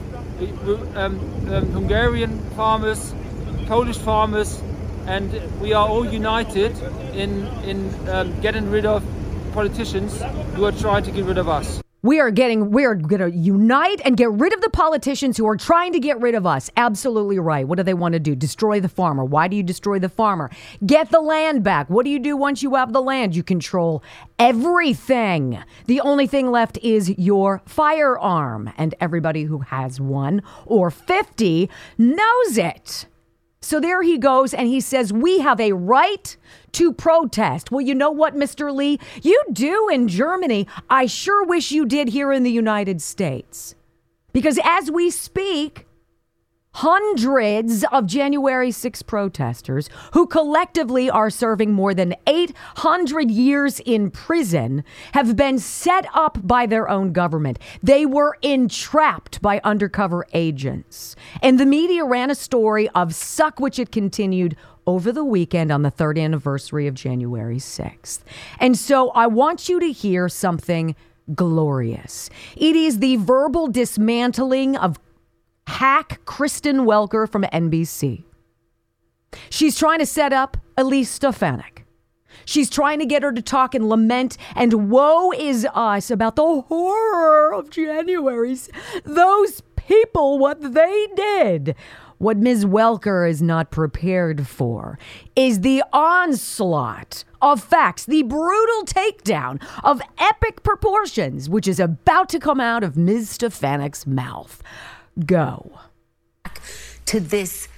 um, 0.95 1.19
um, 1.49 1.73
Hungarian 1.73 2.39
farmers, 2.51 3.15
Polish 3.67 3.97
farmers, 3.97 4.63
and 5.07 5.41
we 5.59 5.73
are 5.73 5.89
all 5.89 6.05
united 6.05 6.79
in 7.15 7.47
in 7.65 8.09
um, 8.11 8.39
getting 8.43 8.71
rid 8.71 8.85
of 8.85 9.03
politicians 9.57 10.21
who 10.55 10.67
are 10.67 10.73
trying 10.73 11.03
to 11.03 11.11
get 11.11 11.25
rid 11.25 11.39
of 11.39 11.49
us. 11.49 11.81
We 12.03 12.21
are 12.21 12.31
getting, 12.31 12.73
we 12.73 12.85
are 12.85 12.95
going 12.95 13.23
to 13.23 13.31
unite 13.31 14.03
and 14.05 14.15
get 14.15 14.31
rid 14.31 14.53
of 14.53 14.61
the 14.61 14.69
politicians 14.69 15.39
who 15.39 15.49
are 15.49 15.57
trying 15.57 15.95
to 15.95 15.99
get 15.99 16.21
rid 16.21 16.35
of 16.35 16.47
us. 16.47 16.69
Absolutely 16.77 17.39
right. 17.39 17.67
What 17.67 17.79
do 17.79 17.83
they 17.83 17.95
want 17.95 18.13
to 18.13 18.21
do? 18.21 18.37
Destroy 18.37 18.81
the 18.81 18.89
farmer. 18.91 19.25
Why 19.25 19.49
do 19.49 19.57
you 19.57 19.63
destroy 19.63 19.99
the 19.99 20.11
farmer? 20.11 20.51
Get 20.85 21.11
the 21.11 21.23
land 21.23 21.65
back. 21.65 21.89
What 21.89 22.05
do 22.05 22.11
you 22.11 22.19
do 22.19 22.37
once 22.37 22.63
you 22.63 22.75
have 22.75 22.93
the 22.93 23.01
land? 23.01 23.35
You 23.35 23.43
control 23.43 24.05
everything. 24.39 25.59
The 25.87 26.03
only 26.03 26.27
thing 26.27 26.51
left 26.51 26.77
is 26.83 27.09
your 27.19 27.63
firearm. 27.65 28.71
And 28.77 28.95
everybody 29.01 29.45
who 29.45 29.61
has 29.61 29.99
one 29.99 30.43
or 30.67 30.91
50 30.91 31.71
knows 31.97 32.59
it. 32.59 33.07
So 33.67 33.81
there 33.81 34.01
he 34.03 34.17
goes, 34.17 34.55
and 34.55 34.69
he 34.69 34.81
says, 34.81 35.13
We 35.13 35.41
have 35.41 35.59
a 35.59 35.73
right 35.73 36.37
to 36.71 36.93
protest. 36.93 37.73
Well, 37.73 37.81
you 37.81 37.97
know 37.97 38.13
what, 38.13 38.37
Mr. 38.37 38.73
Lee? 38.73 39.01
You 39.23 39.43
do 39.53 39.89
in 39.89 40.07
Germany. 40.07 40.69
I 40.89 41.07
sure 41.07 41.45
wish 41.45 41.73
you 41.73 41.85
did 41.85 42.11
here 42.11 42.31
in 42.31 42.45
the 42.45 42.53
United 42.53 43.03
States. 43.03 43.75
Because 44.33 44.61
as 44.63 44.89
we 44.89 45.11
speak, 45.11 45.86
hundreds 46.77 47.85
of 47.85 48.05
January 48.05 48.71
6 48.71 49.01
protesters 49.03 49.89
who 50.13 50.27
collectively 50.27 51.09
are 51.09 51.31
serving 51.31 51.73
more 51.73 51.95
than 51.95 52.15
800 52.27 53.31
years 53.31 53.81
in 53.81 54.11
prison 54.11 54.85
have 55.13 55.37
been 55.37 55.59
set 55.59 56.07
up 56.13 56.47
by 56.47 56.67
their 56.67 56.87
own 56.91 57.15
government. 57.15 57.59
They 57.83 58.05
were 58.05 58.37
entrapped 58.43 59.41
by 59.41 59.59
undercover 59.65 60.27
agents. 60.35 61.17
And 61.41 61.59
the 61.59 61.65
media 61.65 62.05
ran 62.05 62.31
a 62.31 62.35
story 62.35 62.91
of 62.91 63.15
suck 63.15 63.59
which 63.59 63.79
it 63.79 63.91
continued 63.91 64.55
over 64.87 65.13
the 65.13 65.25
weekend 65.25 65.73
on 65.73 65.81
the 65.81 65.91
third 65.91 66.19
anniversary 66.19 66.87
of 66.87 66.93
January 66.93 67.57
6th. 67.57 68.21
And 68.61 68.77
so 68.77 69.11
I 69.13 69.29
want 69.29 69.71
you 69.71 69.81
to 69.81 69.91
hear 69.91 70.29
something 70.29 70.95
glorious. 71.35 72.31
It 72.55 72.77
is 72.77 72.99
the 72.99 73.17
verbal 73.17 73.67
dismantling 73.69 74.77
of 74.77 74.99
hack 75.67 76.21
Kristen 76.25 76.79
Welker 76.81 77.31
from 77.31 77.43
NBC. 77.45 78.25
She's 79.51 79.79
trying 79.79 79.99
to 79.99 80.07
set 80.07 80.33
up 80.33 80.57
Elise 80.77 81.11
Stefanik. 81.11 81.85
She's 82.45 82.71
trying 82.71 82.99
to 83.01 83.07
get 83.07 83.23
her 83.23 83.33
to 83.33 83.43
talk 83.43 83.75
and 83.75 83.89
lament 83.89 84.37
and 84.55 84.91
woe 84.91 85.33
is 85.33 85.67
us 85.75 86.11
about 86.11 86.37
the 86.37 86.63
horror 86.63 87.53
of 87.53 87.71
January's. 87.71 88.71
Those 89.05 89.63
people, 89.77 90.39
what 90.39 90.75
they 90.75 91.07
did. 91.17 91.75
What 92.19 92.39
Ms. 92.39 92.65
Welker 92.65 93.29
is 93.29 93.43
not 93.43 93.71
prepared 93.71 94.47
for 94.47 94.99
is 95.35 95.61
the 95.61 95.83
onslaught 95.93 97.25
of 97.43 97.63
facts, 97.63 98.07
the 98.07 98.23
brutal 98.23 98.85
takedown 98.87 99.63
of 99.85 100.01
epic 100.17 100.63
proportions, 100.63 101.51
which 101.51 101.69
is 101.69 101.79
about 101.79 102.31
to 102.31 102.39
come 102.39 102.59
out 102.59 102.83
of 102.83 102.97
Ms. 102.97 103.29
Stefanik's 103.29 104.07
mouth. 104.07 104.63
Go. 105.25 105.79
To 107.07 107.21
this 107.21 107.69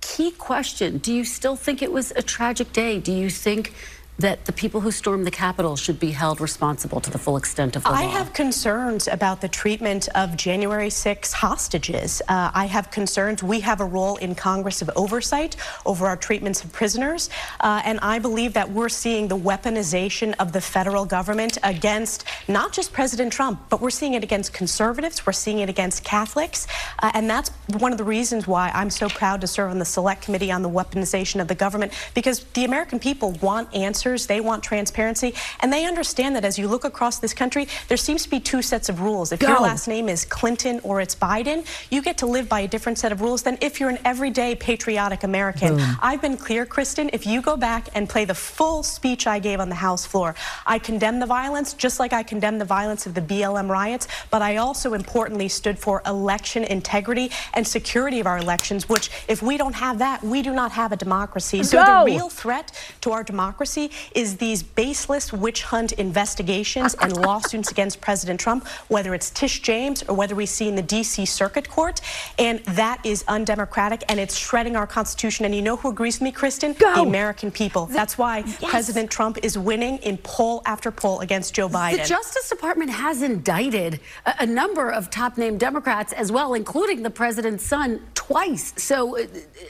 key 0.00 0.30
question 0.30 0.98
Do 0.98 1.12
you 1.12 1.24
still 1.24 1.56
think 1.56 1.82
it 1.82 1.92
was 1.92 2.12
a 2.12 2.22
tragic 2.22 2.72
day? 2.72 3.00
Do 3.00 3.12
you 3.12 3.28
think 3.28 3.74
that 4.18 4.46
the 4.46 4.52
people 4.52 4.80
who 4.80 4.90
stormed 4.90 5.26
the 5.26 5.30
Capitol 5.30 5.76
should 5.76 6.00
be 6.00 6.10
held 6.10 6.40
responsible 6.40 7.00
to 7.00 7.10
the 7.10 7.18
full 7.18 7.36
extent 7.36 7.76
of 7.76 7.82
the 7.82 7.90
I 7.90 8.04
law? 8.04 8.10
have 8.10 8.32
concerns 8.32 9.08
about 9.08 9.42
the 9.42 9.48
treatment 9.48 10.08
of 10.14 10.36
January 10.36 10.88
6 10.88 11.32
hostages. 11.34 12.22
Uh, 12.26 12.50
I 12.54 12.64
have 12.66 12.90
concerns. 12.90 13.42
We 13.42 13.60
have 13.60 13.80
a 13.80 13.84
role 13.84 14.16
in 14.16 14.34
Congress 14.34 14.80
of 14.80 14.90
oversight 14.96 15.56
over 15.84 16.06
our 16.06 16.16
treatments 16.16 16.64
of 16.64 16.72
prisoners. 16.72 17.28
Uh, 17.60 17.82
and 17.84 17.98
I 18.00 18.18
believe 18.18 18.54
that 18.54 18.70
we're 18.70 18.88
seeing 18.88 19.28
the 19.28 19.36
weaponization 19.36 20.34
of 20.38 20.52
the 20.52 20.62
federal 20.62 21.04
government 21.04 21.58
against 21.62 22.24
not 22.48 22.72
just 22.72 22.94
President 22.94 23.32
Trump, 23.32 23.60
but 23.68 23.82
we're 23.82 23.90
seeing 23.90 24.14
it 24.14 24.24
against 24.24 24.54
conservatives. 24.54 25.26
We're 25.26 25.32
seeing 25.32 25.58
it 25.58 25.68
against 25.68 26.04
Catholics. 26.04 26.66
Uh, 27.00 27.10
and 27.12 27.28
that's 27.28 27.50
one 27.78 27.92
of 27.92 27.98
the 27.98 28.04
reasons 28.04 28.46
why 28.46 28.70
I'm 28.72 28.88
so 28.88 29.08
proud 29.10 29.42
to 29.42 29.46
serve 29.46 29.70
on 29.70 29.78
the 29.78 29.84
Select 29.84 30.22
Committee 30.22 30.50
on 30.50 30.62
the 30.62 30.70
Weaponization 30.70 31.40
of 31.40 31.48
the 31.48 31.54
Government, 31.54 31.92
because 32.14 32.44
the 32.54 32.64
American 32.64 32.98
people 32.98 33.32
want 33.42 33.74
answers 33.74 34.05
answers, 34.06 34.26
they 34.26 34.40
want 34.40 34.62
transparency, 34.62 35.34
and 35.60 35.72
they 35.72 35.84
understand 35.84 36.36
that 36.36 36.44
as 36.44 36.58
you 36.58 36.68
look 36.68 36.84
across 36.84 37.18
this 37.18 37.34
country, 37.34 37.66
there 37.88 37.96
seems 37.96 38.22
to 38.22 38.30
be 38.30 38.38
two 38.38 38.62
sets 38.62 38.88
of 38.88 39.00
rules. 39.00 39.32
If 39.32 39.40
Go. 39.40 39.48
your 39.48 39.60
last 39.60 39.88
name 39.88 40.08
is 40.08 40.24
Clinton 40.24 40.80
or 40.84 41.00
it's 41.00 41.14
Biden, 41.14 41.66
you 41.90 42.02
get 42.02 42.18
to 42.18 42.26
live 42.26 42.48
by 42.48 42.60
a 42.60 42.68
different 42.68 42.98
set 42.98 43.10
of 43.10 43.20
rules 43.20 43.42
than 43.42 43.58
if 43.60 43.80
you're 43.80 43.90
an 43.90 43.98
everyday 44.04 44.54
patriotic 44.54 45.24
American. 45.24 45.76
Boom. 45.76 45.96
I've 46.00 46.22
been 46.22 46.36
clear, 46.36 46.64
Kristen, 46.66 47.10
if 47.12 47.26
you 47.26 47.42
go 47.42 47.56
back 47.56 47.88
and 47.94 48.08
play 48.08 48.24
the 48.24 48.34
full 48.34 48.82
speech 48.82 49.26
I 49.26 49.38
gave 49.40 49.58
on 49.58 49.68
the 49.68 49.74
House 49.74 50.06
floor, 50.06 50.34
I 50.66 50.78
condemn 50.78 51.18
the 51.18 51.26
violence 51.26 51.74
just 51.74 51.98
like 51.98 52.12
I 52.12 52.22
condemn 52.22 52.58
the 52.58 52.64
violence 52.64 53.06
of 53.06 53.14
the 53.14 53.22
BLM 53.22 53.68
riots, 53.68 54.06
but 54.30 54.40
I 54.40 54.56
also 54.56 54.94
importantly 54.94 55.48
stood 55.48 55.78
for 55.78 56.02
election 56.06 56.62
integrity 56.64 57.30
and 57.54 57.66
security 57.66 58.20
of 58.20 58.26
our 58.26 58.38
elections, 58.38 58.88
which 58.88 59.10
if 59.26 59.42
we 59.42 59.56
don't 59.56 59.74
have 59.74 59.98
that, 59.98 60.22
we 60.22 60.42
do 60.42 60.52
not 60.52 60.70
have 60.72 60.92
a 60.92 60.96
democracy. 60.96 61.58
Go. 61.58 61.64
So 61.64 61.84
the 61.84 62.02
real 62.06 62.28
threat 62.28 62.72
to 63.00 63.10
our 63.10 63.24
democracy 63.24 63.90
is 64.14 64.36
these 64.36 64.62
baseless 64.62 65.32
witch 65.32 65.62
hunt 65.62 65.92
investigations 65.92 66.94
and 67.00 67.16
lawsuits 67.26 67.70
against 67.70 68.00
President 68.00 68.40
Trump, 68.40 68.66
whether 68.88 69.14
it's 69.14 69.30
Tish 69.30 69.60
James 69.60 70.02
or 70.04 70.14
whether 70.14 70.34
we 70.34 70.46
see 70.46 70.68
in 70.68 70.74
the 70.74 70.82
D.C. 70.82 71.26
Circuit 71.26 71.68
Court. 71.68 72.00
And 72.38 72.60
that 72.60 73.04
is 73.04 73.24
undemocratic 73.28 74.04
and 74.08 74.18
it's 74.18 74.36
shredding 74.36 74.76
our 74.76 74.86
Constitution. 74.86 75.44
And 75.44 75.54
you 75.54 75.62
know 75.62 75.76
who 75.76 75.88
agrees 75.90 76.16
with 76.16 76.22
me, 76.22 76.32
Kristen? 76.32 76.72
Go. 76.72 76.94
The 76.94 77.02
American 77.02 77.50
people. 77.50 77.86
That's 77.86 78.16
why 78.18 78.38
yes. 78.38 78.58
President 78.64 79.10
Trump 79.10 79.38
is 79.42 79.58
winning 79.58 79.98
in 79.98 80.18
poll 80.18 80.62
after 80.66 80.90
poll 80.90 81.20
against 81.20 81.54
Joe 81.54 81.68
Biden. 81.68 82.02
The 82.02 82.08
Justice 82.08 82.48
Department 82.48 82.90
has 82.90 83.22
indicted 83.22 84.00
a, 84.24 84.34
a 84.40 84.46
number 84.46 84.90
of 84.90 85.10
top 85.10 85.36
name 85.36 85.58
Democrats 85.58 86.12
as 86.12 86.32
well, 86.32 86.54
including 86.54 87.02
the 87.02 87.10
president's 87.10 87.64
son, 87.64 88.00
twice. 88.14 88.72
So, 88.76 89.18
uh, 89.18 89.26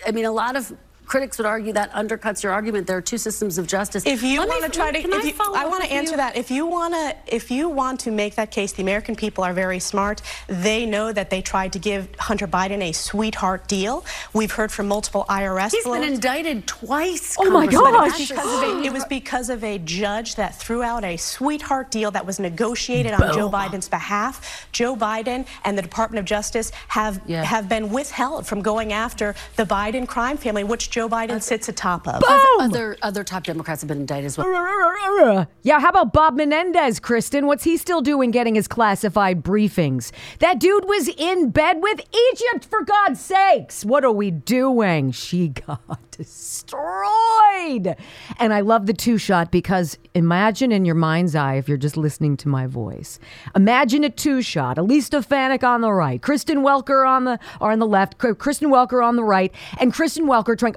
I 0.07 0.13
mean, 0.13 0.25
a 0.25 0.33
lot 0.33 0.57
of 0.57 0.73
critics 1.07 1.39
would 1.39 1.47
argue 1.47 1.73
that 1.73 1.93
undercuts 1.93 2.43
your 2.43 2.53
argument. 2.53 2.87
There 2.87 2.97
are 2.97 3.03
two 3.03 3.19
systems 3.19 3.59
of 3.59 3.67
justice. 3.67 4.05
If 4.07 4.23
you 4.23 4.39
want 4.39 4.65
to 4.65 4.71
try 4.71 4.91
to, 4.91 4.99
if 4.99 5.25
you, 5.25 5.35
I, 5.55 5.65
I 5.65 5.67
want 5.67 5.85
to 5.85 5.93
answer 5.93 6.13
you? 6.13 6.17
that. 6.19 6.37
If 6.37 6.51
you 6.51 6.67
want 6.67 6.95
to, 6.95 7.15
if 7.27 7.51
you 7.51 7.69
want 7.69 8.01
to 8.01 8.11
make 8.11 8.35
that 8.35 8.51
case, 8.51 8.73
the 8.73 8.83
American 8.83 9.15
people 9.15 9.45
are 9.45 9.53
very 9.53 9.79
smart. 9.79 10.23
They 10.49 10.85
know 10.85 11.13
that 11.13 11.31
they 11.31 11.43
tried 11.43 11.73
to 11.75 11.79
give 11.79 12.09
Hunter 12.19 12.47
Biden 12.47 12.83
a 12.83 12.93
sweetheart 12.93 13.69
deal. 13.69 14.05
We've 14.33 14.51
heard 14.51 14.73
from 14.73 14.89
multiple 14.89 15.25
IRS. 15.29 15.71
He's 15.73 15.85
been 15.85 16.03
indicted 16.03 16.67
twice. 16.67 17.37
Oh 17.39 17.51
my 17.51 17.67
gosh! 17.67 18.31
It 18.31 18.37
was, 18.37 18.63
a, 18.63 18.83
it 18.83 18.93
was 18.93 19.05
because 19.05 19.51
of 19.51 19.63
a 19.63 19.79
judge 19.79 20.35
that 20.37 20.55
threw 20.55 20.83
out 20.83 21.05
a 21.05 21.17
sweetheart 21.17 21.91
deal 21.91 22.11
that 22.11 22.27
was 22.27 22.41
negotiated 22.41 23.13
on 23.13 23.33
Joe 23.33 23.51
Biden's 23.51 23.89
behalf. 23.89 24.67
Joe 24.73 24.97
Biden 24.97 25.47
and 25.65 25.79
the 25.79 25.83
Department 25.83 26.19
of 26.19 26.25
Justice 26.25 26.73
have 26.89 27.21
yeah. 27.27 27.45
have 27.45 27.69
been 27.69 27.91
withheld 27.91 28.47
from 28.47 28.61
going 28.63 28.93
after 28.93 29.35
the 29.57 29.65
Biden 29.65 30.07
crime 30.07 30.37
family, 30.37 30.65
which 30.65 30.91
Joe 30.97 31.11
Biden 31.11 31.43
sits 31.43 31.69
atop 31.69 32.09
of. 32.09 32.23
Boom! 32.23 32.59
Other, 32.59 32.97
other 33.03 33.23
top 33.23 33.45
Democrats 33.45 33.83
have 33.83 33.89
been 33.89 34.01
indicted 34.01 34.25
as 34.25 34.39
well. 34.39 35.47
Yeah, 35.63 35.79
how 35.79 35.91
about 35.91 36.15
Bob 36.15 36.37
Menendez, 36.37 37.01
Kristen? 37.01 37.47
What's 37.47 37.65
he 37.65 37.77
still 37.77 38.01
doing 38.01 38.31
getting 38.31 38.55
his 38.55 38.67
classified 38.67 39.43
briefings? 39.43 40.11
That 40.39 40.59
dude 40.59 40.87
was 40.87 41.09
in 41.09 41.51
bed 41.51 41.83
with 41.83 42.01
Egypt, 42.01 42.65
for 42.65 42.83
God's 42.83 43.21
sakes. 43.21 43.85
What 43.85 44.07
are 44.07 44.13
we 44.13 44.31
doing? 44.31 45.11
She 45.11 45.49
got 45.49 46.01
destroyed. 46.13 47.95
And 48.39 48.55
I 48.55 48.61
love 48.61 48.87
the 48.87 48.95
two 48.95 49.19
shot 49.19 49.51
because 49.51 49.99
imagine 50.15 50.73
in 50.73 50.87
your 50.87 50.95
mind's 50.95 51.35
eye, 51.35 51.57
if 51.57 51.69
you're 51.69 51.77
just 51.77 51.99
listening 51.99 52.39
to 52.39 52.49
my 52.49 52.67
voice, 52.67 53.19
imagine 53.55 54.03
a 54.05 54.09
two 54.09 54.41
shot. 54.41 54.79
Elise 54.79 55.07
Stefanik 55.07 55.63
on 55.63 55.83
the 55.83 55.93
right, 55.93 56.23
Kristen 56.23 56.59
Welker 56.59 57.07
on 57.07 57.25
the 57.25 57.39
or 57.61 57.71
on 57.73 57.81
the 57.81 57.87
left, 57.87 58.17
Kristen 58.17 58.71
Welker 58.71 59.05
on 59.05 59.17
the 59.17 59.25
right, 59.25 59.53
and 59.79 59.93
Kristen 59.93 60.27
Welker 60.27 60.59
trying. 60.59 60.77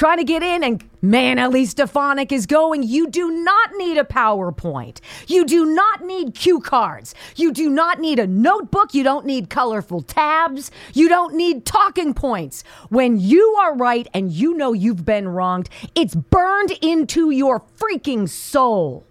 Trying 0.00 0.16
to 0.16 0.24
get 0.24 0.42
in 0.42 0.64
and 0.64 0.82
man 1.02 1.38
Elise 1.38 1.72
Stefanik 1.72 2.32
is 2.32 2.46
going. 2.46 2.82
You 2.82 3.10
do 3.10 3.30
not 3.30 3.72
need 3.76 3.98
a 3.98 4.04
powerpoint. 4.04 5.00
You 5.26 5.44
do 5.44 5.66
not 5.66 6.06
need 6.06 6.34
cue 6.34 6.58
cards. 6.58 7.14
You 7.36 7.52
do 7.52 7.68
not 7.68 8.00
need 8.00 8.18
a 8.18 8.26
notebook. 8.26 8.94
You 8.94 9.02
don't 9.02 9.26
need 9.26 9.50
colorful 9.50 10.00
tabs. 10.00 10.70
You 10.94 11.10
don't 11.10 11.34
need 11.34 11.66
talking 11.66 12.14
points. 12.14 12.64
When 12.88 13.20
you 13.20 13.44
are 13.60 13.76
right 13.76 14.08
and 14.14 14.32
you 14.32 14.54
know 14.54 14.72
you've 14.72 15.04
been 15.04 15.28
wronged 15.28 15.68
it's 15.94 16.14
burned 16.14 16.70
into 16.80 17.30
your 17.30 17.60
freaking 17.76 18.26
soul. 18.26 19.04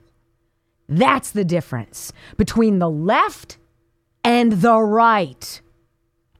That's 0.87 1.29
the 1.29 1.45
difference 1.45 2.11
between 2.35 2.79
the 2.79 2.89
left 2.89 3.59
and 4.23 4.53
the 4.53 4.81
right. 4.81 5.61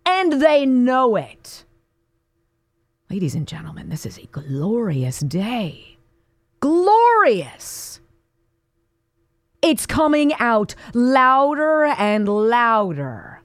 And 0.08 0.42
they 0.42 0.66
know 0.66 1.16
it 1.18 1.66
Ladies 3.12 3.34
and 3.34 3.48
gentlemen, 3.48 3.90
this 3.90 4.06
is 4.06 4.20
a 4.20 4.28
glorious 4.28 5.22
day. 5.22 5.98
Glorious! 6.60 8.02
It's 9.64 9.88
coming 9.88 10.32
out 10.36 10.76
louder 10.94 11.86
and 11.86 12.30
louder. 12.30 13.42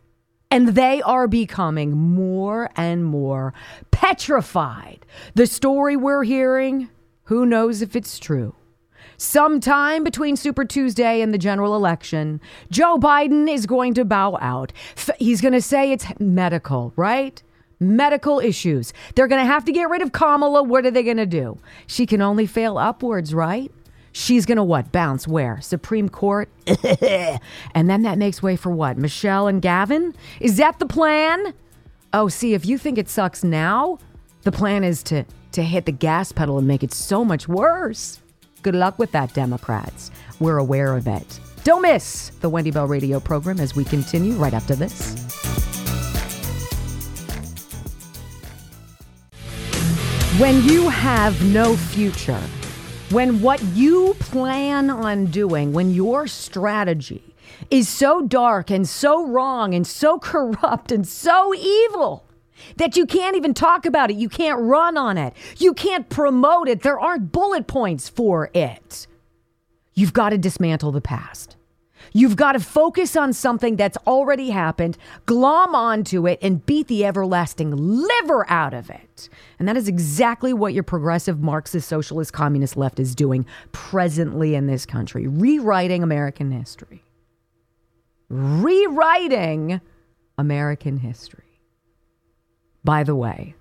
And 0.50 0.68
they 0.68 1.00
are 1.00 1.26
becoming 1.26 1.92
more 1.92 2.68
and 2.76 3.06
more 3.06 3.54
petrified. 3.90 5.06
The 5.34 5.46
story 5.46 5.96
we're 5.96 6.24
hearing, 6.24 6.90
who 7.24 7.46
knows 7.46 7.80
if 7.80 7.96
it's 7.96 8.18
true? 8.18 8.54
Sometime 9.16 10.04
between 10.04 10.36
Super 10.36 10.66
Tuesday 10.66 11.22
and 11.22 11.32
the 11.32 11.38
general 11.38 11.74
election, 11.74 12.38
Joe 12.70 12.98
Biden 12.98 13.50
is 13.50 13.64
going 13.64 13.94
to 13.94 14.04
bow 14.04 14.36
out. 14.42 14.74
He's 15.18 15.40
going 15.40 15.54
to 15.54 15.62
say 15.62 15.90
it's 15.90 16.04
medical, 16.20 16.92
right? 16.96 17.42
Medical 17.84 18.40
issues. 18.40 18.92
They're 19.14 19.28
going 19.28 19.42
to 19.42 19.46
have 19.46 19.64
to 19.66 19.72
get 19.72 19.88
rid 19.88 20.02
of 20.02 20.12
Kamala. 20.12 20.62
What 20.62 20.86
are 20.86 20.90
they 20.90 21.02
going 21.02 21.18
to 21.18 21.26
do? 21.26 21.58
She 21.86 22.06
can 22.06 22.20
only 22.20 22.46
fail 22.46 22.78
upwards, 22.78 23.34
right? 23.34 23.70
She's 24.12 24.46
going 24.46 24.56
to 24.56 24.64
what? 24.64 24.92
Bounce 24.92 25.26
where? 25.26 25.60
Supreme 25.60 26.08
Court? 26.08 26.48
and 27.74 27.90
then 27.90 28.02
that 28.02 28.16
makes 28.16 28.42
way 28.42 28.56
for 28.56 28.70
what? 28.70 28.96
Michelle 28.96 29.48
and 29.48 29.60
Gavin? 29.60 30.14
Is 30.40 30.56
that 30.58 30.78
the 30.78 30.86
plan? 30.86 31.52
Oh, 32.12 32.28
see, 32.28 32.54
if 32.54 32.64
you 32.64 32.78
think 32.78 32.96
it 32.96 33.08
sucks 33.08 33.42
now, 33.42 33.98
the 34.42 34.52
plan 34.52 34.84
is 34.84 35.02
to 35.04 35.24
to 35.52 35.62
hit 35.62 35.86
the 35.86 35.92
gas 35.92 36.32
pedal 36.32 36.58
and 36.58 36.66
make 36.66 36.82
it 36.82 36.92
so 36.92 37.24
much 37.24 37.46
worse. 37.46 38.20
Good 38.62 38.74
luck 38.74 38.98
with 38.98 39.12
that, 39.12 39.32
Democrats. 39.34 40.10
We're 40.40 40.58
aware 40.58 40.96
of 40.96 41.06
it. 41.06 41.38
Don't 41.62 41.82
miss 41.82 42.30
the 42.40 42.48
Wendy 42.48 42.72
Bell 42.72 42.86
radio 42.86 43.20
program 43.20 43.60
as 43.60 43.76
we 43.76 43.84
continue 43.84 44.34
right 44.34 44.52
after 44.52 44.74
this. 44.74 45.83
When 50.38 50.64
you 50.64 50.88
have 50.88 51.44
no 51.52 51.76
future, 51.76 52.40
when 53.10 53.40
what 53.40 53.62
you 53.66 54.16
plan 54.18 54.90
on 54.90 55.26
doing, 55.26 55.72
when 55.72 55.94
your 55.94 56.26
strategy 56.26 57.22
is 57.70 57.88
so 57.88 58.20
dark 58.26 58.68
and 58.68 58.88
so 58.88 59.28
wrong 59.28 59.74
and 59.76 59.86
so 59.86 60.18
corrupt 60.18 60.90
and 60.90 61.06
so 61.06 61.54
evil 61.54 62.24
that 62.78 62.96
you 62.96 63.06
can't 63.06 63.36
even 63.36 63.54
talk 63.54 63.86
about 63.86 64.10
it, 64.10 64.16
you 64.16 64.28
can't 64.28 64.60
run 64.60 64.96
on 64.96 65.18
it, 65.18 65.34
you 65.58 65.72
can't 65.72 66.08
promote 66.08 66.66
it, 66.66 66.82
there 66.82 66.98
aren't 66.98 67.30
bullet 67.30 67.68
points 67.68 68.08
for 68.08 68.50
it. 68.54 69.06
You've 69.94 70.12
got 70.14 70.30
to 70.30 70.38
dismantle 70.38 70.90
the 70.90 71.00
past. 71.00 71.53
You've 72.16 72.36
got 72.36 72.52
to 72.52 72.60
focus 72.60 73.16
on 73.16 73.32
something 73.32 73.74
that's 73.74 73.98
already 74.06 74.50
happened, 74.50 74.96
glom 75.26 75.74
onto 75.74 76.28
it, 76.28 76.38
and 76.40 76.64
beat 76.64 76.86
the 76.86 77.04
everlasting 77.04 77.74
liver 77.74 78.48
out 78.48 78.72
of 78.72 78.88
it. 78.88 79.28
And 79.58 79.66
that 79.66 79.76
is 79.76 79.88
exactly 79.88 80.52
what 80.52 80.74
your 80.74 80.84
progressive 80.84 81.40
Marxist, 81.40 81.88
socialist, 81.88 82.32
communist 82.32 82.76
left 82.76 83.00
is 83.00 83.16
doing 83.16 83.44
presently 83.72 84.54
in 84.54 84.68
this 84.68 84.86
country, 84.86 85.26
rewriting 85.26 86.04
American 86.04 86.52
history. 86.52 87.02
Rewriting 88.28 89.80
American 90.38 90.98
history. 90.98 91.60
By 92.84 93.02
the 93.02 93.16
way, 93.16 93.56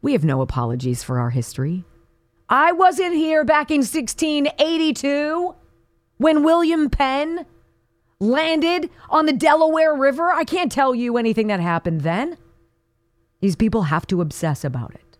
we 0.00 0.12
have 0.14 0.24
no 0.24 0.40
apologies 0.40 1.04
for 1.04 1.20
our 1.20 1.30
history. 1.30 1.84
I 2.48 2.72
wasn't 2.72 3.14
here 3.14 3.44
back 3.44 3.70
in 3.70 3.78
1682 3.78 5.54
when 6.16 6.42
William 6.42 6.90
Penn 6.90 7.46
landed 8.22 8.88
on 9.10 9.26
the 9.26 9.32
Delaware 9.32 9.94
River. 9.94 10.30
I 10.30 10.44
can't 10.44 10.72
tell 10.72 10.94
you 10.94 11.18
anything 11.18 11.48
that 11.48 11.60
happened 11.60 12.02
then. 12.02 12.38
These 13.40 13.56
people 13.56 13.82
have 13.82 14.06
to 14.06 14.20
obsess 14.22 14.64
about 14.64 14.94
it. 14.94 15.18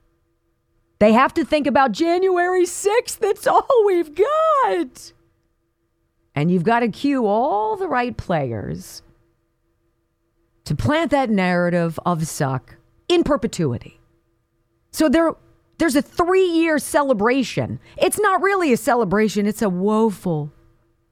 They 1.01 1.13
have 1.13 1.35
to 1.35 1.45
think 1.45 1.67
about 1.67 1.91
January 1.91 2.63
6th. 2.63 3.19
That's 3.19 3.47
all 3.47 3.67
we've 3.85 4.15
got. 4.15 5.13
And 6.35 6.51
you've 6.51 6.63
got 6.63 6.81
to 6.81 6.89
cue 6.89 7.27
all 7.27 7.77
the 7.77 7.89
right 7.89 8.17
players 8.17 9.03
to 10.65 10.77
plant 10.77 11.11
that 11.11 11.29
narrative 11.29 11.99
of 12.07 12.27
suck 12.29 12.77
in 13.09 13.25
perpetuity. 13.25 14.01
So 14.93 15.09
there, 15.09 15.33
there's 15.79 15.97
a 15.97 16.03
three 16.03 16.47
year 16.47 16.79
celebration. 16.79 17.81
It's 17.97 18.21
not 18.21 18.41
really 18.41 18.73
a 18.73 18.77
celebration, 18.77 19.47
it's 19.47 19.63
a 19.63 19.69
woeful 19.69 20.53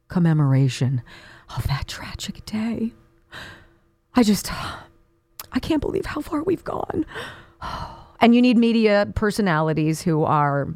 commemoration 0.07 1.03
of 1.57 1.67
that 1.67 1.89
tragic 1.89 2.45
day. 2.45 2.93
I 4.15 4.23
just, 4.23 4.51
I 5.53 5.59
can't 5.61 5.81
believe 5.81 6.07
how 6.07 6.21
far 6.21 6.43
we've 6.43 6.65
gone. 6.65 7.07
And 8.21 8.35
you 8.35 8.43
need 8.43 8.57
media 8.57 9.11
personalities 9.15 10.03
who 10.03 10.25
are 10.25 10.69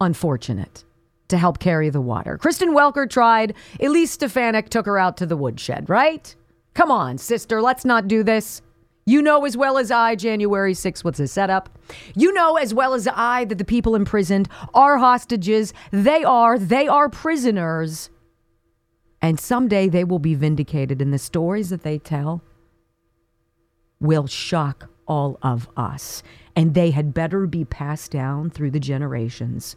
unfortunate 0.00 0.84
to 1.28 1.38
help 1.38 1.58
carry 1.58 1.90
the 1.90 2.00
water. 2.00 2.36
Kristen 2.36 2.74
Welker 2.74 3.08
tried. 3.08 3.54
Elise 3.80 4.12
Stefanik 4.12 4.68
took 4.68 4.86
her 4.86 4.98
out 4.98 5.16
to 5.18 5.26
the 5.26 5.36
woodshed, 5.36 5.88
right? 5.88 6.34
Come 6.74 6.90
on, 6.90 7.18
sister, 7.18 7.62
let's 7.62 7.84
not 7.84 8.08
do 8.08 8.22
this. 8.22 8.62
You 9.06 9.22
know 9.22 9.44
as 9.44 9.56
well 9.56 9.78
as 9.78 9.90
I, 9.90 10.14
January 10.14 10.74
6th 10.74 11.02
was 11.02 11.18
a 11.18 11.26
setup. 11.26 11.78
You 12.14 12.32
know 12.32 12.56
as 12.56 12.74
well 12.74 12.94
as 12.94 13.08
I 13.08 13.44
that 13.46 13.58
the 13.58 13.64
people 13.64 13.94
imprisoned 13.94 14.48
are 14.74 14.98
hostages. 14.98 15.72
They 15.90 16.22
are, 16.22 16.58
they 16.58 16.86
are 16.86 17.08
prisoners. 17.08 18.10
And 19.22 19.38
someday 19.38 19.88
they 19.88 20.04
will 20.04 20.18
be 20.18 20.34
vindicated, 20.34 21.02
and 21.02 21.12
the 21.12 21.18
stories 21.18 21.70
that 21.70 21.82
they 21.82 21.98
tell 21.98 22.42
will 24.00 24.26
shock 24.26 24.90
all 25.06 25.38
of 25.42 25.68
us. 25.76 26.22
And 26.56 26.74
they 26.74 26.90
had 26.90 27.12
better 27.12 27.46
be 27.46 27.64
passed 27.64 28.10
down 28.10 28.50
through 28.50 28.70
the 28.70 28.80
generations 28.80 29.76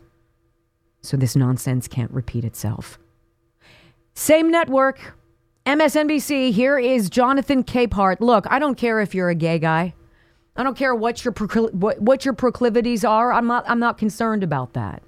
so 1.02 1.18
this 1.18 1.36
nonsense 1.36 1.88
can't 1.88 2.12
repeat 2.12 2.46
itself. 2.46 2.98
Same 4.16 4.50
network, 4.50 5.16
MSNBC. 5.66 6.52
Here 6.52 6.80
is 6.80 7.10
Jonathan 7.10 7.64
Capehart. 7.64 8.22
Look, 8.22 8.46
I 8.50 8.58
don't 8.58 8.76
care 8.76 9.02
if 9.02 9.14
you're 9.14 9.30
a 9.30 9.36
gay 9.36 9.60
guy. 9.60 9.94
I 10.56 10.64
don't 10.64 10.78
care 10.78 10.96
what 10.96 11.26
your 11.26 11.34
procl- 11.34 11.74
what, 11.74 12.00
what 12.02 12.26
your 12.26 12.34
proclivities 12.34 13.04
are. 13.04 13.34
I'm 13.34 13.48
not 13.48 13.66
I'm 13.68 13.80
not 13.80 13.98
concerned 13.98 14.44
about 14.44 14.74
that. 14.74 15.04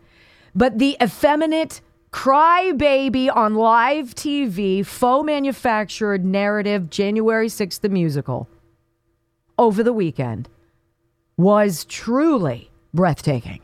But 0.53 0.79
the 0.79 0.97
effeminate 1.01 1.81
crybaby 2.15 3.29
on 3.35 3.55
live 3.55 4.15
TV, 4.15 4.85
faux 4.85 5.25
manufactured 5.25 6.23
narrative, 6.23 6.89
January 6.89 7.47
6th, 7.47 7.81
the 7.81 7.89
musical, 7.89 8.47
over 9.59 9.83
the 9.83 9.91
weekend, 9.91 10.47
was 11.35 11.83
truly 11.83 12.71
breathtaking. 12.93 13.59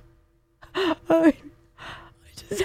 I, 0.75 0.93
I 1.09 1.33
just, 2.35 2.63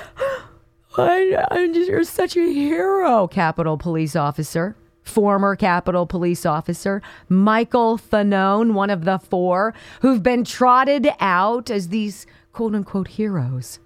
I, 0.99 1.46
I 1.53 1.68
just, 1.72 1.88
you're 1.88 2.03
such 2.03 2.37
a 2.37 2.53
hero, 2.53 3.29
Capitol 3.29 3.79
Police 3.79 4.16
Officer. 4.16 4.77
Former 5.05 5.55
Capitol 5.55 6.05
Police 6.05 6.44
Officer 6.44 7.01
Michael 7.29 7.96
Fanone, 7.96 8.72
one 8.72 8.90
of 8.90 9.05
the 9.05 9.18
four 9.18 9.72
who've 10.01 10.20
been 10.20 10.42
trotted 10.42 11.09
out 11.20 11.70
as 11.70 11.90
these 11.90 12.27
quote 12.53 12.75
unquote 12.75 13.07
heroes. 13.07 13.79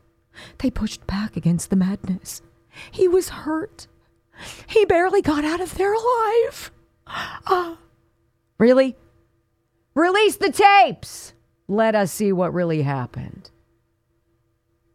They 0.58 0.70
pushed 0.70 1.06
back 1.06 1.36
against 1.36 1.70
the 1.70 1.76
madness. 1.76 2.42
He 2.90 3.08
was 3.08 3.30
hurt. 3.30 3.86
He 4.66 4.84
barely 4.84 5.22
got 5.22 5.44
out 5.44 5.60
of 5.60 5.74
there 5.74 5.92
alive. 5.92 6.70
Uh, 7.06 7.76
really? 8.58 8.96
Release 9.94 10.36
the 10.36 10.52
tapes. 10.52 11.34
Let 11.68 11.94
us 11.94 12.12
see 12.12 12.32
what 12.32 12.54
really 12.54 12.82
happened. 12.82 13.50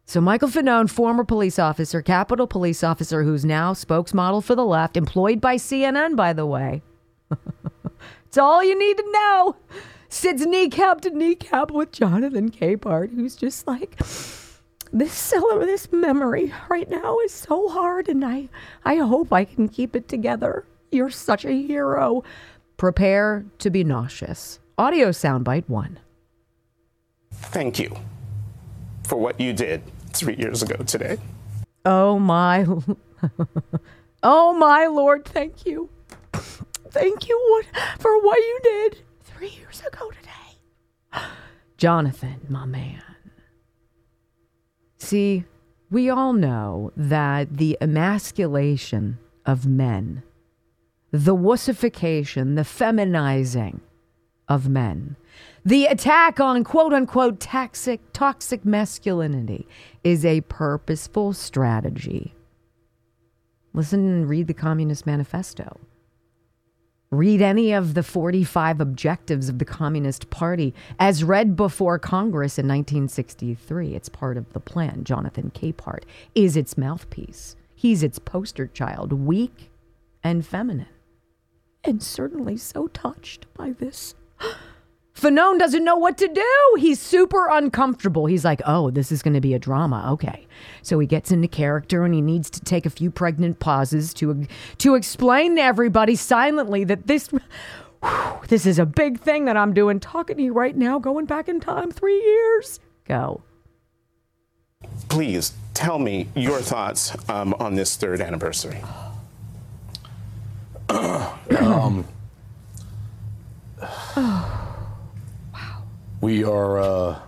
So, 0.08 0.20
Michael 0.20 0.48
Fanone, 0.48 0.88
former 0.88 1.24
police 1.24 1.58
officer, 1.58 2.00
Capitol 2.00 2.46
police 2.46 2.84
officer, 2.84 3.24
who's 3.24 3.44
now 3.44 3.72
spokesmodel 3.72 4.44
for 4.44 4.54
the 4.54 4.64
left, 4.64 4.96
employed 4.96 5.40
by 5.40 5.56
CNN, 5.56 6.14
by 6.14 6.32
the 6.32 6.46
way. 6.46 6.82
it's 8.26 8.38
all 8.38 8.62
you 8.62 8.78
need 8.78 8.96
to 8.98 9.10
know. 9.10 9.56
Sits 10.08 10.46
kneecap 10.46 11.00
to 11.00 11.10
kneecap 11.10 11.72
with 11.72 11.90
Jonathan 11.90 12.50
Capehart, 12.52 13.14
who's 13.14 13.34
just 13.34 13.66
like, 13.66 13.98
this 14.92 15.30
this 15.30 15.92
memory 15.92 16.52
right 16.68 16.88
now 16.88 17.18
is 17.20 17.32
so 17.32 17.68
hard, 17.68 18.08
and 18.08 18.24
I, 18.24 18.48
I 18.84 18.96
hope 18.96 19.32
I 19.32 19.44
can 19.44 19.68
keep 19.68 19.96
it 19.96 20.08
together. 20.08 20.64
You're 20.90 21.10
such 21.10 21.44
a 21.44 21.52
hero. 21.52 22.22
Prepare 22.76 23.46
to 23.58 23.70
be 23.70 23.84
nauseous. 23.84 24.60
Audio 24.78 25.08
soundbite 25.10 25.68
one. 25.68 25.98
Thank 27.32 27.78
you 27.78 27.96
for 29.04 29.16
what 29.16 29.40
you 29.40 29.52
did 29.52 29.82
three 30.12 30.36
years 30.36 30.62
ago 30.62 30.76
today. 30.84 31.18
Oh 31.84 32.18
my, 32.18 32.66
oh 34.22 34.52
my 34.54 34.86
Lord, 34.86 35.24
thank 35.24 35.64
you, 35.64 35.88
thank 36.90 37.28
you 37.28 37.62
for 37.98 38.20
what 38.22 38.38
you 38.38 38.58
did 38.62 38.98
three 39.22 39.50
years 39.50 39.82
ago 39.86 40.10
today, 40.10 41.22
Jonathan, 41.76 42.40
my 42.48 42.64
man. 42.64 43.05
See, 45.06 45.44
we 45.88 46.10
all 46.10 46.32
know 46.32 46.90
that 46.96 47.58
the 47.58 47.78
emasculation 47.80 49.18
of 49.44 49.64
men, 49.64 50.24
the 51.12 51.36
wussification, 51.36 52.56
the 52.56 52.62
feminizing 52.62 53.82
of 54.48 54.68
men, 54.68 55.14
the 55.64 55.86
attack 55.86 56.40
on 56.40 56.64
quote 56.64 56.92
unquote 56.92 57.38
toxic, 57.38 58.00
toxic 58.12 58.64
masculinity 58.64 59.68
is 60.02 60.24
a 60.24 60.40
purposeful 60.40 61.32
strategy. 61.32 62.34
Listen 63.74 64.08
and 64.08 64.28
read 64.28 64.48
the 64.48 64.54
Communist 64.54 65.06
Manifesto. 65.06 65.78
Read 67.12 67.40
any 67.40 67.72
of 67.72 67.94
the 67.94 68.02
45 68.02 68.80
objectives 68.80 69.48
of 69.48 69.60
the 69.60 69.64
Communist 69.64 70.28
Party 70.28 70.74
as 70.98 71.22
read 71.22 71.54
before 71.54 72.00
Congress 72.00 72.58
in 72.58 72.66
1963. 72.66 73.94
It's 73.94 74.08
part 74.08 74.36
of 74.36 74.52
the 74.52 74.58
plan. 74.60 75.04
Jonathan 75.04 75.52
Capehart 75.54 76.02
is 76.34 76.56
its 76.56 76.76
mouthpiece. 76.76 77.54
He's 77.76 78.02
its 78.02 78.18
poster 78.18 78.66
child, 78.66 79.12
weak 79.12 79.70
and 80.24 80.44
feminine, 80.44 80.88
and 81.84 82.02
certainly 82.02 82.56
so 82.56 82.88
touched 82.88 83.46
by 83.54 83.70
this. 83.70 84.16
Fanone 85.16 85.58
doesn't 85.58 85.82
know 85.82 85.96
what 85.96 86.18
to 86.18 86.28
do. 86.28 86.76
He's 86.78 87.00
super 87.00 87.48
uncomfortable. 87.48 88.26
He's 88.26 88.44
like, 88.44 88.60
oh, 88.66 88.90
this 88.90 89.10
is 89.10 89.22
going 89.22 89.32
to 89.32 89.40
be 89.40 89.54
a 89.54 89.58
drama. 89.58 90.10
Okay. 90.12 90.46
So 90.82 90.98
he 90.98 91.06
gets 91.06 91.32
into 91.32 91.48
character 91.48 92.04
and 92.04 92.12
he 92.12 92.20
needs 92.20 92.50
to 92.50 92.60
take 92.60 92.84
a 92.84 92.90
few 92.90 93.10
pregnant 93.10 93.58
pauses 93.58 94.12
to, 94.14 94.46
to 94.78 94.94
explain 94.94 95.56
to 95.56 95.62
everybody 95.62 96.16
silently 96.16 96.84
that 96.84 97.06
this, 97.06 97.28
whew, 97.28 97.40
this 98.48 98.66
is 98.66 98.78
a 98.78 98.84
big 98.84 99.18
thing 99.18 99.46
that 99.46 99.56
I'm 99.56 99.72
doing, 99.72 100.00
talking 100.00 100.36
to 100.36 100.42
you 100.42 100.52
right 100.52 100.76
now, 100.76 100.98
going 100.98 101.24
back 101.24 101.48
in 101.48 101.60
time 101.60 101.90
three 101.90 102.22
years. 102.22 102.78
Go. 103.06 103.42
Please 105.08 105.54
tell 105.72 105.98
me 105.98 106.28
your 106.34 106.60
thoughts 106.60 107.16
um, 107.30 107.54
on 107.58 107.74
this 107.74 107.96
third 107.96 108.20
anniversary. 108.20 108.82
um, 110.90 112.06
We 116.26 116.42
are 116.42 116.80
uh, 116.80 117.20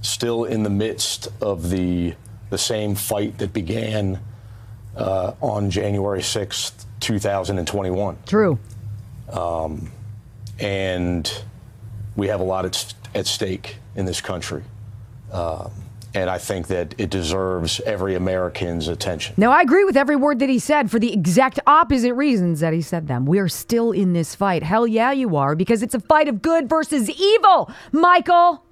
still 0.00 0.42
in 0.42 0.64
the 0.64 0.70
midst 0.70 1.28
of 1.40 1.70
the 1.70 2.14
the 2.48 2.58
same 2.58 2.96
fight 2.96 3.38
that 3.38 3.52
began 3.52 4.18
uh, 4.96 5.34
on 5.40 5.70
January 5.70 6.18
6th, 6.18 6.84
2021. 6.98 8.18
True. 8.26 8.58
Um, 9.30 9.92
and 10.58 11.32
we 12.16 12.26
have 12.26 12.40
a 12.40 12.42
lot 12.42 12.64
at, 12.64 12.92
at 13.14 13.28
stake 13.28 13.76
in 13.94 14.04
this 14.04 14.20
country. 14.20 14.64
Um, 15.30 15.70
and 16.14 16.28
I 16.28 16.38
think 16.38 16.66
that 16.68 16.94
it 16.98 17.10
deserves 17.10 17.80
every 17.80 18.14
American's 18.14 18.88
attention. 18.88 19.34
Now, 19.36 19.52
I 19.52 19.60
agree 19.62 19.84
with 19.84 19.96
every 19.96 20.16
word 20.16 20.38
that 20.40 20.48
he 20.48 20.58
said 20.58 20.90
for 20.90 20.98
the 20.98 21.12
exact 21.12 21.60
opposite 21.66 22.14
reasons 22.14 22.60
that 22.60 22.72
he 22.72 22.82
said 22.82 23.06
them. 23.06 23.26
We 23.26 23.38
are 23.38 23.48
still 23.48 23.92
in 23.92 24.12
this 24.12 24.34
fight. 24.34 24.62
Hell 24.62 24.86
yeah, 24.86 25.12
you 25.12 25.36
are, 25.36 25.54
because 25.54 25.82
it's 25.82 25.94
a 25.94 26.00
fight 26.00 26.28
of 26.28 26.42
good 26.42 26.68
versus 26.68 27.08
evil, 27.08 27.70
Michael. 27.92 28.64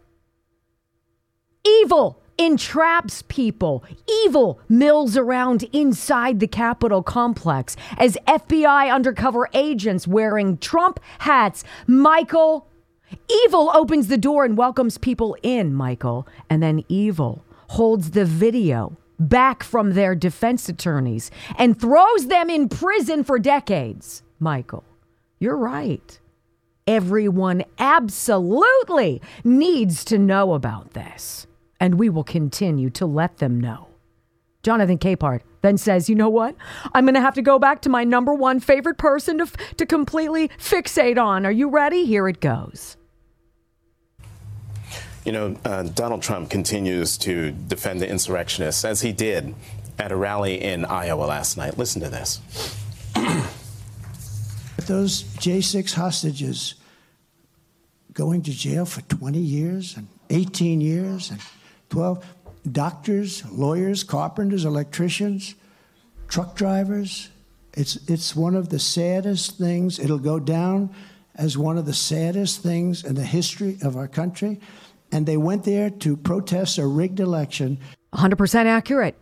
Evil 1.64 2.22
entraps 2.38 3.22
people. 3.28 3.84
Evil 4.24 4.60
mills 4.68 5.16
around 5.16 5.64
inside 5.72 6.40
the 6.40 6.46
Capitol 6.46 7.02
complex 7.02 7.76
as 7.98 8.16
FBI 8.26 8.92
undercover 8.92 9.48
agents 9.54 10.06
wearing 10.06 10.56
Trump 10.58 11.00
hats. 11.18 11.64
Michael, 11.86 12.68
evil 13.44 13.70
opens 13.74 14.08
the 14.08 14.18
door 14.18 14.44
and 14.44 14.56
welcomes 14.56 14.98
people 14.98 15.36
in, 15.42 15.74
Michael. 15.74 16.26
And 16.48 16.62
then 16.62 16.84
evil 16.88 17.44
holds 17.68 18.12
the 18.12 18.24
video 18.24 18.96
back 19.18 19.62
from 19.62 19.94
their 19.94 20.14
defense 20.14 20.68
attorneys 20.68 21.30
and 21.56 21.78
throws 21.78 22.26
them 22.26 22.50
in 22.50 22.68
prison 22.68 23.24
for 23.24 23.38
decades. 23.38 24.22
Michael, 24.38 24.84
you're 25.38 25.56
right. 25.56 26.18
Everyone 26.86 27.64
absolutely 27.78 29.20
needs 29.44 30.04
to 30.06 30.18
know 30.18 30.54
about 30.54 30.92
this 30.94 31.46
and 31.80 31.98
we 31.98 32.08
will 32.08 32.24
continue 32.24 32.90
to 32.90 33.06
let 33.06 33.38
them 33.38 33.60
know. 33.60 33.88
Jonathan 34.62 34.98
Capehart 34.98 35.40
then 35.62 35.78
says, 35.78 36.10
You 36.10 36.14
know 36.14 36.28
what? 36.28 36.54
I'm 36.92 37.04
going 37.06 37.14
to 37.14 37.22
have 37.22 37.34
to 37.34 37.42
go 37.42 37.58
back 37.58 37.80
to 37.82 37.88
my 37.88 38.04
number 38.04 38.34
one 38.34 38.60
favorite 38.60 38.98
person 38.98 39.38
to, 39.38 39.46
to 39.76 39.86
completely 39.86 40.48
fixate 40.58 41.18
on. 41.18 41.46
Are 41.46 41.52
you 41.52 41.70
ready? 41.70 42.04
Here 42.04 42.28
it 42.28 42.40
goes. 42.40 42.97
You 45.28 45.32
know, 45.32 45.56
uh, 45.62 45.82
Donald 45.82 46.22
Trump 46.22 46.48
continues 46.48 47.18
to 47.18 47.50
defend 47.50 48.00
the 48.00 48.08
insurrectionists, 48.08 48.82
as 48.82 49.02
he 49.02 49.12
did 49.12 49.54
at 49.98 50.10
a 50.10 50.16
rally 50.16 50.62
in 50.62 50.86
Iowa 50.86 51.24
last 51.24 51.58
night. 51.58 51.76
Listen 51.76 52.00
to 52.00 52.08
this. 52.08 52.40
Those 54.86 55.24
J6 55.24 55.92
hostages 55.92 56.76
going 58.14 58.40
to 58.40 58.52
jail 58.52 58.86
for 58.86 59.02
20 59.02 59.38
years 59.38 59.98
and 59.98 60.08
18 60.30 60.80
years 60.80 61.30
and 61.30 61.40
12 61.90 62.24
doctors, 62.72 63.44
lawyers, 63.50 64.04
carpenters, 64.04 64.64
electricians, 64.64 65.56
truck 66.28 66.56
drivers. 66.56 67.28
It's, 67.74 67.96
it's 68.08 68.34
one 68.34 68.54
of 68.54 68.70
the 68.70 68.78
saddest 68.78 69.58
things. 69.58 69.98
It'll 69.98 70.18
go 70.18 70.38
down 70.38 70.88
as 71.34 71.58
one 71.58 71.76
of 71.76 71.84
the 71.84 71.92
saddest 71.92 72.62
things 72.62 73.04
in 73.04 73.14
the 73.14 73.26
history 73.26 73.76
of 73.82 73.94
our 73.94 74.08
country. 74.08 74.58
And 75.10 75.26
they 75.26 75.36
went 75.36 75.64
there 75.64 75.90
to 75.90 76.16
protest 76.16 76.78
a 76.78 76.86
rigged 76.86 77.20
election. 77.20 77.78
100% 78.14 78.66
accurate. 78.66 79.16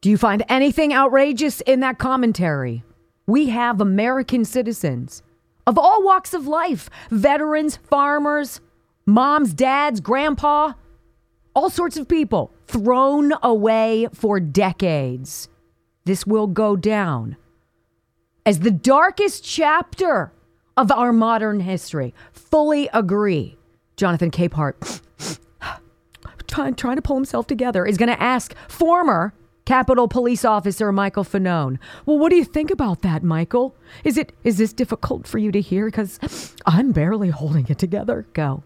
Do 0.00 0.10
you 0.10 0.16
find 0.16 0.44
anything 0.48 0.92
outrageous 0.92 1.60
in 1.62 1.80
that 1.80 1.98
commentary? 1.98 2.84
We 3.26 3.48
have 3.48 3.80
American 3.80 4.44
citizens 4.44 5.22
of 5.66 5.78
all 5.78 6.02
walks 6.02 6.34
of 6.34 6.46
life 6.46 6.90
veterans, 7.10 7.76
farmers, 7.76 8.60
moms, 9.06 9.54
dads, 9.54 10.00
grandpa 10.00 10.74
all 11.54 11.70
sorts 11.70 11.96
of 11.96 12.08
people 12.08 12.52
thrown 12.66 13.32
away 13.42 14.08
for 14.12 14.40
decades. 14.40 15.48
This 16.04 16.26
will 16.26 16.46
go 16.46 16.76
down 16.76 17.36
as 18.44 18.60
the 18.60 18.70
darkest 18.70 19.44
chapter 19.44 20.32
of 20.76 20.90
our 20.90 21.12
modern 21.12 21.60
history. 21.60 22.12
Fully 22.32 22.90
agree. 22.92 23.56
Jonathan 23.96 24.30
Capehart, 24.30 25.00
trying, 26.46 26.74
trying 26.74 26.96
to 26.96 27.02
pull 27.02 27.16
himself 27.16 27.46
together, 27.46 27.86
is 27.86 27.96
going 27.96 28.08
to 28.08 28.20
ask 28.20 28.54
former 28.68 29.34
Capitol 29.64 30.08
Police 30.08 30.44
Officer 30.44 30.92
Michael 30.92 31.24
Fanone. 31.24 31.78
Well, 32.04 32.18
what 32.18 32.30
do 32.30 32.36
you 32.36 32.44
think 32.44 32.70
about 32.70 33.02
that, 33.02 33.22
Michael? 33.22 33.74
Is 34.04 34.18
it 34.18 34.32
is 34.44 34.58
this 34.58 34.72
difficult 34.72 35.26
for 35.26 35.38
you 35.38 35.50
to 35.52 35.60
hear? 35.60 35.86
Because 35.86 36.54
I'm 36.66 36.92
barely 36.92 37.30
holding 37.30 37.66
it 37.68 37.78
together. 37.78 38.26
Go. 38.34 38.62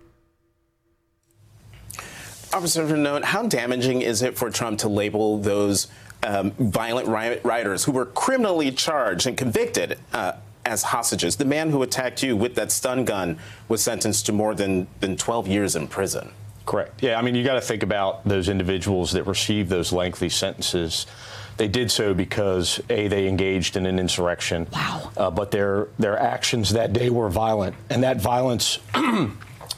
Officer 2.53 2.87
Fanone, 2.87 3.25
how 3.25 3.47
damaging 3.47 4.01
is 4.03 4.23
it 4.23 4.39
for 4.39 4.51
Trump 4.51 4.79
to 4.81 4.89
label 4.89 5.39
those 5.39 5.87
um, 6.23 6.51
violent 6.53 7.07
rioters 7.07 7.85
who 7.85 7.93
were 7.93 8.07
criminally 8.07 8.73
charged 8.73 9.27
and 9.27 9.37
convicted 9.37 9.99
uh, 10.13 10.33
as 10.69 10.83
hostages? 10.83 11.37
The 11.37 11.45
man 11.45 11.71
who 11.71 11.83
attacked 11.83 12.23
you 12.23 12.37
with 12.37 12.55
that 12.55 12.71
stun 12.71 13.05
gun 13.05 13.39
was 13.69 13.83
sentenced 13.83 14.27
to 14.27 14.33
more 14.33 14.55
than, 14.55 14.87
than 15.01 15.17
12 15.17 15.49
years 15.49 15.75
in 15.75 15.89
prison. 15.89 16.31
Correct. 16.67 17.03
Yeah, 17.03 17.19
I 17.19 17.23
mean, 17.23 17.35
you 17.35 17.45
got 17.45 17.55
to 17.55 17.61
think 17.61 17.83
about 17.83 18.25
those 18.25 18.49
individuals 18.49 19.13
that 19.13 19.25
received 19.25 19.71
those 19.71 19.93
lengthy 19.93 20.29
sentences. 20.29 21.07
They 21.57 21.67
did 21.67 21.91
so 21.91 22.15
because 22.15 22.81
a 22.91 23.09
they 23.09 23.27
engaged 23.27 23.77
in 23.77 23.87
an 23.87 23.99
insurrection. 23.99 24.69
Wow. 24.73 25.11
Uh, 25.17 25.31
but 25.31 25.51
their 25.51 25.89
their 25.99 26.19
actions 26.19 26.71
that 26.75 26.93
day 26.93 27.11
were 27.11 27.31
violent, 27.31 27.75
and 27.91 28.03
that 28.05 28.21
violence 28.21 28.79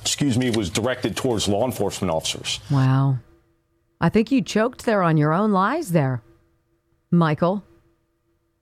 excuse 0.00 0.38
me, 0.38 0.50
was 0.50 0.70
directed 0.70 1.16
towards 1.16 1.48
law 1.48 1.64
enforcement 1.64 2.10
officers. 2.10 2.60
Wow. 2.70 3.18
I 4.00 4.08
think 4.08 4.30
you 4.30 4.42
choked 4.42 4.86
there 4.86 5.02
on 5.02 5.16
your 5.16 5.32
own 5.32 5.52
lies 5.52 5.92
there, 5.92 6.22
Michael. 7.10 7.64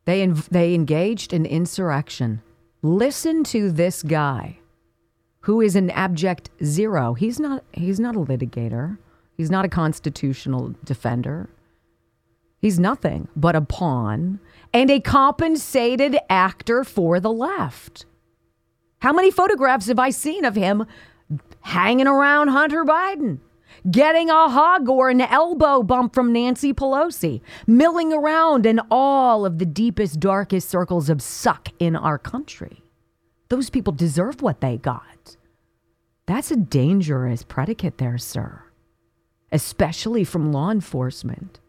They, 0.09 0.27
they 0.27 0.73
engaged 0.73 1.35
in 1.35 1.45
insurrection. 1.45 2.41
Listen 2.81 3.45
to 3.45 3.71
this 3.71 4.03
guy 4.03 4.59
who 5.41 5.61
is 5.61 5.77
an 5.77 5.91
abject 5.91 6.49
zero. 6.65 7.13
He's 7.13 7.39
not, 7.39 7.63
he's 7.75 8.01
not 8.01 8.17
a 8.17 8.21
litigator, 8.21 8.97
he's 9.37 9.51
not 9.51 9.67
a 9.67 9.69
constitutional 9.69 10.75
defender. 10.83 11.51
He's 12.59 12.79
nothing 12.81 13.29
but 13.37 13.55
a 13.55 13.61
pawn 13.61 14.41
and 14.73 14.91
a 14.91 14.99
compensated 14.99 16.17
actor 16.31 16.85
for 16.85 17.21
the 17.21 17.31
left. 17.31 18.07
How 19.01 19.13
many 19.13 19.31
photographs 19.31 19.89
have 19.89 19.99
I 19.99 20.09
seen 20.09 20.47
of 20.47 20.55
him 20.55 20.87
hanging 21.61 22.07
around 22.07 22.49
Hunter 22.49 22.83
Biden, 22.83 23.41
getting 23.91 24.31
a 24.31 24.49
hug 24.49 24.89
or 24.89 25.09
an 25.09 25.21
elbow 25.21 25.83
bump 25.83 26.15
from 26.15 26.33
Nancy 26.33 26.73
Pelosi, 26.73 27.41
milling 27.67 28.13
around 28.13 28.67
in 28.67 28.81
all 28.91 29.47
of 29.47 29.59
the 29.59 29.67
deepest, 29.67 30.21
darkest 30.21 30.69
circles 30.69 31.09
of 31.09 31.23
suck 31.23 31.69
in 31.79 31.97
our 31.97 32.19
country. 32.19 32.83
Those 33.49 33.71
people 33.71 33.93
deserve 33.93 34.43
what 34.43 34.61
they 34.61 34.77
got. 34.77 35.37
That's 36.27 36.51
a 36.51 36.57
dangerous 36.57 37.43
predicate 37.43 37.99
there, 37.99 38.19
sir, 38.19 38.63
especially 39.51 40.25
from 40.25 40.53
law 40.53 40.71
enforcement. 40.71 41.61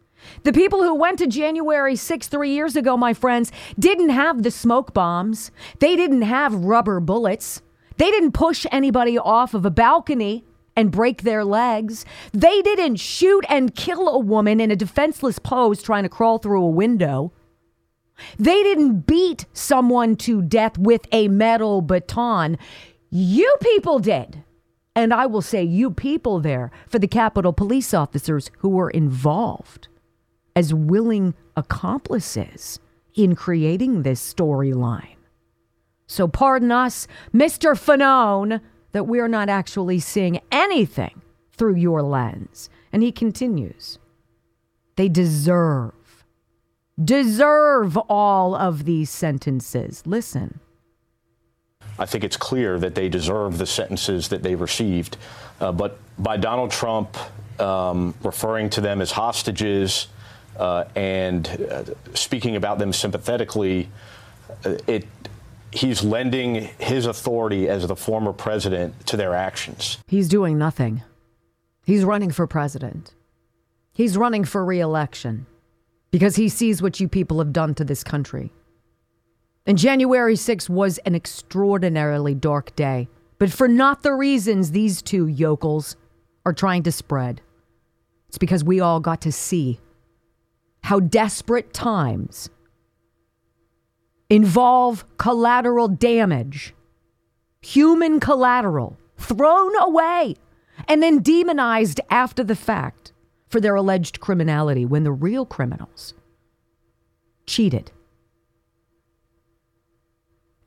The 0.44 0.52
people 0.52 0.84
who 0.84 0.96
went 0.96 1.20
to 1.20 1.28
January 1.28 1.96
6 1.96 2.28
three 2.28 2.52
years 2.52 2.76
ago, 2.76 2.98
my 2.98 3.14
friends, 3.14 3.54
didn't 3.78 4.10
have 4.10 4.44
the 4.44 4.52
smoke 4.52 4.94
bombs. 4.94 5.52
They 5.80 5.96
didn't 5.96 6.24
have 6.24 6.54
rubber 6.54 7.00
bullets. 7.00 7.62
They 7.96 8.12
didn't 8.12 8.34
push 8.34 8.66
anybody 8.70 9.18
off 9.18 9.54
of 9.54 9.66
a 9.66 9.72
balcony 9.72 10.44
and 10.80 10.92
break 10.92 11.24
their 11.24 11.44
legs. 11.44 12.06
They 12.32 12.62
didn't 12.62 12.96
shoot 12.96 13.44
and 13.50 13.76
kill 13.76 14.08
a 14.08 14.18
woman 14.18 14.62
in 14.62 14.72
a 14.72 14.78
defenseless 14.78 15.38
pose 15.38 15.84
trying 15.84 16.04
to 16.04 16.10
crawl 16.10 16.38
through 16.38 16.64
a 16.64 16.70
window. 16.70 17.34
They 18.38 18.64
didn't 18.64 19.02
beat 19.02 19.46
someone 19.52 20.16
to 20.18 20.42
death 20.42 20.78
with 20.78 21.06
a 21.12 21.28
metal 21.28 21.82
baton. 21.82 22.58
You 23.10 23.54
people 23.60 24.00
did. 24.00 24.46
And 24.96 25.14
I 25.14 25.26
will 25.26 25.42
say, 25.42 25.64
you 25.64 25.92
people 25.92 26.40
there 26.40 26.72
for 26.88 26.98
the 26.98 27.08
Capitol 27.08 27.52
police 27.52 27.94
officers 27.94 28.50
who 28.60 28.70
were 28.70 28.90
involved 28.90 29.90
as 30.56 30.74
willing 30.74 31.34
accomplices 31.58 32.80
in 33.16 33.36
creating 33.36 34.04
this 34.04 34.34
storyline. 34.34 35.18
So 36.08 36.30
pardon 36.30 36.72
us, 36.72 37.06
Mr. 37.34 37.74
Fanone, 37.74 38.62
that 38.92 39.06
we're 39.06 39.28
not 39.28 39.50
actually 39.50 40.00
seeing 40.00 40.40
anything 40.52 41.22
through 41.52 41.76
your 41.76 42.02
lens. 42.02 42.70
And 42.92 43.04
he 43.04 43.12
continues, 43.12 44.00
they 44.96 45.10
deserve, 45.10 46.26
deserve 47.04 47.98
all 48.10 48.56
of 48.56 48.86
these 48.86 49.10
sentences. 49.10 50.04
Listen. 50.06 50.60
I 51.98 52.06
think 52.06 52.24
it's 52.24 52.38
clear 52.38 52.80
that 52.80 52.96
they 52.96 53.10
deserve 53.10 53.58
the 53.58 53.66
sentences 53.66 54.30
that 54.30 54.42
they 54.42 54.56
received. 54.56 55.18
Uh, 55.60 55.72
but 55.74 56.00
by 56.18 56.38
Donald 56.38 56.72
Trump 56.72 57.18
um, 57.60 58.16
referring 58.24 58.70
to 58.72 58.82
them 58.82 59.02
as 59.02 59.12
hostages 59.12 60.08
uh, 60.58 60.86
and 60.96 61.48
uh, 61.70 61.84
speaking 62.14 62.56
about 62.56 62.80
them 62.80 62.94
sympathetically, 62.94 63.90
uh, 64.66 64.76
it 64.88 65.06
he's 65.72 66.04
lending 66.04 66.56
his 66.80 67.06
authority 67.06 67.70
as 67.70 67.88
the 67.88 67.96
former 67.96 68.34
president 68.34 69.06
to 69.08 69.18
their 69.18 69.34
actions. 69.34 69.98
He's 70.08 70.28
doing 70.28 70.58
nothing. 70.58 71.04
He's 71.86 72.04
running 72.04 72.32
for 72.32 72.48
president. 72.48 73.14
He's 73.94 74.18
running 74.18 74.46
for 74.46 74.64
reelection 74.64 75.46
because 76.12 76.36
he 76.36 76.50
sees 76.50 76.82
what 76.82 77.00
you 77.00 77.08
people 77.08 77.40
have 77.40 77.54
done 77.54 77.76
to 77.76 77.84
this 77.84 78.04
country. 78.04 78.52
And 79.66 79.78
January 79.78 80.36
6th 80.36 80.70
was 80.70 80.98
an 81.00 81.16
extraordinarily 81.16 82.34
dark 82.34 82.76
day, 82.76 83.08
but 83.38 83.52
for 83.52 83.68
not 83.68 84.04
the 84.04 84.14
reasons 84.14 84.72
these 84.72 85.02
two 85.02 85.28
yokels 85.28 85.96
are 86.46 86.54
trying 86.54 86.84
to 86.84 86.92
spread. 86.92 87.42
It's 88.28 88.38
because 88.38 88.64
we 88.64 88.80
all 88.80 89.00
got 89.00 89.22
to 89.22 89.32
see 89.32 89.80
how 90.84 91.00
desperate 91.00 91.74
times 91.74 92.50
involve 94.30 95.06
collateral 95.18 95.88
damage, 95.88 96.74
human 97.62 98.20
collateral 98.20 98.98
thrown 99.18 99.76
away 99.78 100.36
and 100.88 101.04
then 101.04 101.22
demonized 101.22 102.00
after 102.10 102.44
the 102.44 102.56
fact 102.56 103.12
for 103.50 103.60
their 103.60 103.76
alleged 103.76 104.20
criminality 104.20 104.86
when 104.86 105.04
the 105.04 105.12
real 105.12 105.46
criminals 105.46 106.14
cheated 107.46 107.92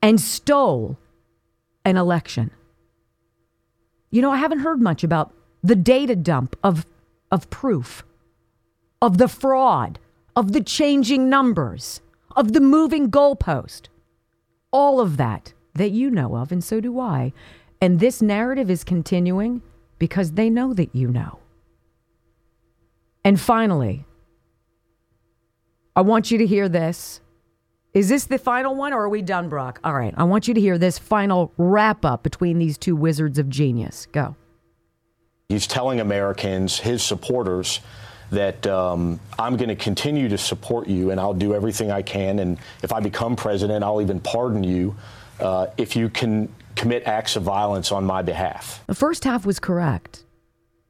and 0.03 0.21
stole 0.21 0.99
an 1.85 1.97
election. 1.97 2.51
You 4.11 4.21
know, 4.21 4.33
I 4.33 4.37
haven't 4.37 4.59
heard 4.59 4.81
much 4.81 5.05
about 5.05 5.33
the 5.63 5.77
data 5.77 6.17
dump 6.17 6.57
of, 6.63 6.85
of 7.31 7.49
proof, 7.51 8.05
of 9.01 9.19
the 9.19 9.29
fraud, 9.29 9.99
of 10.35 10.53
the 10.53 10.61
changing 10.63 11.31
numbers, 11.31 12.01
of 12.37 12.53
the 12.53 12.61
moving 12.61 13.11
goalpost. 13.11 13.89
All 14.71 15.01
of 15.01 15.17
that 15.17 15.53
that 15.75 15.91
you 15.91 16.11
know 16.11 16.37
of, 16.37 16.53
and 16.53 16.63
so 16.63 16.81
do 16.81 16.99
I. 16.99 17.33
And 17.81 17.99
this 17.99 18.23
narrative 18.23 18.71
is 18.71 18.85
continuing 18.85 19.63
because 19.99 20.33
they 20.33 20.51
know 20.51 20.73
that 20.75 20.95
you 20.95 21.09
know. 21.09 21.39
And 23.25 23.41
finally, 23.41 24.05
I 25.95 26.01
want 26.01 26.31
you 26.31 26.39
to 26.39 26.47
hear 26.47 26.69
this. 26.69 27.21
Is 27.95 28.09
this 28.09 28.25
the 28.25 28.39
final 28.39 28.75
one 28.75 28.93
or 28.93 29.03
are 29.03 29.09
we 29.09 29.21
done, 29.21 29.49
Brock? 29.49 29.79
All 29.85 29.93
right. 29.93 30.15
I 30.17 30.25
want 30.25 30.49
you 30.49 30.55
to 30.55 30.61
hear 30.61 30.79
this 30.79 30.99
final 30.99 31.53
wrap 31.59 32.05
up 32.05 32.23
between 32.23 32.59
these 32.59 32.79
two 32.79 32.97
wizards 32.97 33.39
of 33.39 33.49
genius. 33.51 34.07
Go. 34.13 34.35
He's 35.49 35.67
telling 35.67 36.01
Americans, 36.01 36.79
his 36.79 37.03
supporters, 37.03 37.81
that 38.33 38.67
um, 38.67 39.21
I'm 39.39 39.57
going 39.57 39.69
to 39.69 39.77
continue 39.77 40.29
to 40.29 40.39
support 40.39 40.89
you 40.89 41.11
and 41.11 41.21
I'll 41.21 41.35
do 41.35 41.55
everything 41.55 41.91
I 41.91 42.01
can. 42.03 42.39
And 42.39 42.59
if 42.83 42.93
I 42.93 42.99
become 42.99 43.37
president, 43.37 43.85
I'll 43.85 44.01
even 44.01 44.21
pardon 44.21 44.65
you 44.65 44.97
uh, 45.39 45.67
if 45.77 45.95
you 45.95 46.09
can 46.09 46.53
commit 46.75 47.05
acts 47.05 47.37
of 47.37 47.43
violence 47.43 47.93
on 47.93 48.05
my 48.05 48.23
behalf. 48.23 48.83
The 48.87 48.95
first 48.95 49.25
half 49.25 49.45
was 49.45 49.61
correct. 49.61 50.25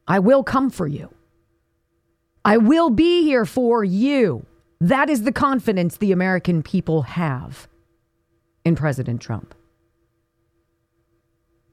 I 0.07 0.21
will 0.21 0.45
come 0.45 0.71
for 0.71 0.87
you. 0.87 1.13
I 2.45 2.57
will 2.59 2.91
be 2.91 3.23
here 3.25 3.45
for 3.45 3.83
you. 3.83 4.47
That 4.81 5.11
is 5.11 5.25
the 5.25 5.33
confidence 5.33 5.97
the 5.97 6.13
American 6.13 6.63
people 6.63 7.03
have 7.03 7.69
in 8.65 8.77
President 8.77 9.21
Trump. 9.21 9.55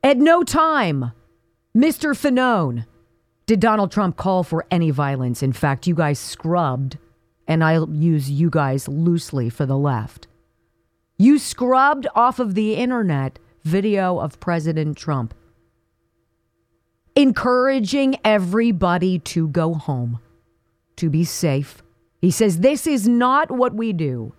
At 0.03 0.17
no 0.17 0.43
time, 0.43 1.11
Mr. 1.75 2.15
Fanone, 2.15 2.85
did 3.49 3.59
Donald 3.59 3.91
Trump 3.91 4.15
call 4.15 4.43
for 4.43 4.65
any 4.71 4.91
violence. 4.91 5.43
In 5.43 5.51
fact, 5.51 5.87
you 5.87 5.95
guys 5.95 6.19
scrubbed, 6.19 6.97
and 7.47 7.63
I'll 7.63 7.89
use 7.89 8.29
you 8.29 8.49
guys 8.49 8.87
loosely 8.87 9.49
for 9.49 9.65
the 9.65 9.77
left. 9.77 10.27
You 11.17 11.37
scrubbed 11.37 12.07
off 12.15 12.39
of 12.39 12.55
the 12.55 12.75
internet 12.75 13.39
video 13.63 14.19
of 14.19 14.39
President 14.39 14.97
Trump 14.97 15.33
encouraging 17.15 18.15
everybody 18.23 19.19
to 19.19 19.49
go 19.49 19.73
home, 19.73 20.19
to 20.95 21.09
be 21.09 21.25
safe 21.25 21.83
he 22.21 22.31
says, 22.31 22.59
This 22.59 22.85
is 22.85 23.07
not 23.07 23.49
what 23.51 23.73
we 23.73 23.93
do. 23.93 24.33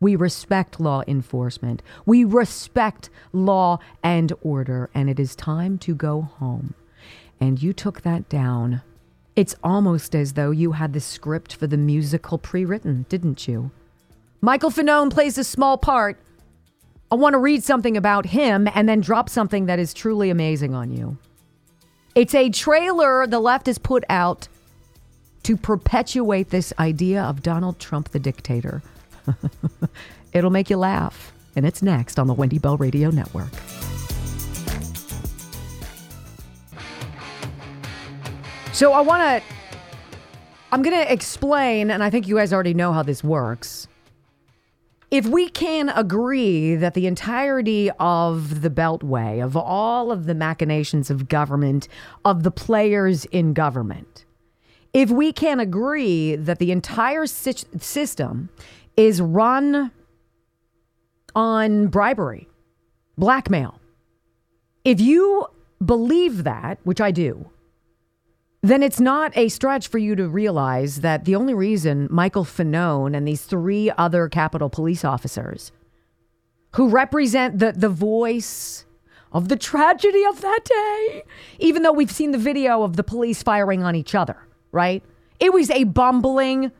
We 0.00 0.16
respect 0.16 0.80
law 0.80 1.02
enforcement. 1.06 1.82
We 2.06 2.24
respect 2.24 3.10
law 3.32 3.78
and 4.02 4.32
order, 4.42 4.90
and 4.94 5.10
it 5.10 5.20
is 5.20 5.36
time 5.36 5.78
to 5.78 5.94
go 5.94 6.22
home. 6.22 6.74
And 7.40 7.62
you 7.62 7.72
took 7.72 8.02
that 8.02 8.28
down. 8.28 8.82
It's 9.36 9.54
almost 9.64 10.14
as 10.14 10.34
though 10.34 10.50
you 10.50 10.72
had 10.72 10.92
the 10.92 11.00
script 11.00 11.54
for 11.54 11.66
the 11.66 11.76
musical 11.76 12.36
pre 12.38 12.64
written, 12.64 13.06
didn't 13.08 13.48
you? 13.48 13.70
Michael 14.40 14.70
Fanone 14.70 15.10
plays 15.10 15.38
a 15.38 15.44
small 15.44 15.78
part. 15.78 16.18
I 17.10 17.14
want 17.14 17.34
to 17.34 17.38
read 17.38 17.64
something 17.64 17.96
about 17.96 18.26
him 18.26 18.68
and 18.74 18.88
then 18.88 19.00
drop 19.00 19.28
something 19.28 19.66
that 19.66 19.78
is 19.78 19.92
truly 19.92 20.30
amazing 20.30 20.74
on 20.74 20.92
you. 20.92 21.18
It's 22.14 22.34
a 22.34 22.50
trailer 22.50 23.26
the 23.26 23.40
left 23.40 23.66
has 23.66 23.78
put 23.78 24.04
out 24.08 24.48
to 25.42 25.56
perpetuate 25.56 26.50
this 26.50 26.72
idea 26.78 27.22
of 27.22 27.42
Donald 27.42 27.78
Trump 27.78 28.10
the 28.10 28.18
dictator. 28.18 28.82
It'll 30.32 30.50
make 30.50 30.70
you 30.70 30.76
laugh. 30.76 31.32
And 31.56 31.66
it's 31.66 31.82
next 31.82 32.18
on 32.18 32.26
the 32.26 32.34
Wendy 32.34 32.58
Bell 32.58 32.76
Radio 32.76 33.10
Network. 33.10 33.52
So 38.72 38.92
I 38.92 39.00
want 39.00 39.20
to, 39.22 39.42
I'm 40.72 40.80
going 40.80 40.96
to 40.96 41.12
explain, 41.12 41.90
and 41.90 42.02
I 42.02 42.08
think 42.08 42.28
you 42.28 42.36
guys 42.36 42.52
already 42.52 42.72
know 42.72 42.92
how 42.92 43.02
this 43.02 43.22
works. 43.22 43.88
If 45.10 45.26
we 45.26 45.48
can 45.48 45.88
agree 45.88 46.76
that 46.76 46.94
the 46.94 47.08
entirety 47.08 47.90
of 47.98 48.62
the 48.62 48.70
Beltway, 48.70 49.44
of 49.44 49.56
all 49.56 50.12
of 50.12 50.26
the 50.26 50.34
machinations 50.34 51.10
of 51.10 51.28
government, 51.28 51.88
of 52.24 52.44
the 52.44 52.52
players 52.52 53.24
in 53.26 53.54
government, 53.54 54.24
if 54.94 55.10
we 55.10 55.32
can 55.32 55.58
agree 55.58 56.36
that 56.36 56.60
the 56.60 56.70
entire 56.70 57.26
system 57.26 58.50
is 58.96 59.20
run 59.20 59.90
on 61.34 61.88
bribery, 61.88 62.48
blackmail, 63.18 63.80
if 64.84 65.00
you 65.00 65.46
believe 65.84 66.44
that, 66.44 66.78
which 66.84 67.00
I 67.00 67.10
do, 67.10 67.50
then 68.62 68.82
it's 68.82 69.00
not 69.00 69.36
a 69.36 69.48
stretch 69.48 69.88
for 69.88 69.98
you 69.98 70.14
to 70.16 70.28
realize 70.28 71.00
that 71.00 71.24
the 71.24 71.34
only 71.34 71.54
reason 71.54 72.08
Michael 72.10 72.44
Fanone 72.44 73.16
and 73.16 73.26
these 73.26 73.42
three 73.42 73.90
other 73.96 74.28
Capitol 74.28 74.68
police 74.68 75.04
officers 75.04 75.72
who 76.76 76.88
represent 76.88 77.58
the, 77.58 77.72
the 77.72 77.88
voice 77.88 78.84
of 79.32 79.48
the 79.48 79.56
tragedy 79.56 80.24
of 80.24 80.40
that 80.40 80.60
day, 80.64 81.22
even 81.58 81.82
though 81.82 81.92
we've 81.92 82.10
seen 82.10 82.32
the 82.32 82.38
video 82.38 82.82
of 82.82 82.96
the 82.96 83.04
police 83.04 83.42
firing 83.42 83.82
on 83.82 83.94
each 83.96 84.14
other 84.14 84.46
right? 84.72 85.02
It 85.38 85.52
was 85.52 85.70
a 85.70 85.84
bumbling, 85.84 86.72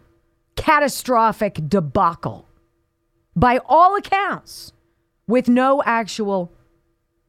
catastrophic 0.57 1.69
debacle 1.69 2.47
by 3.35 3.61
all 3.67 3.97
accounts, 3.97 4.73
with 5.27 5.49
no 5.49 5.83
actual 5.85 6.53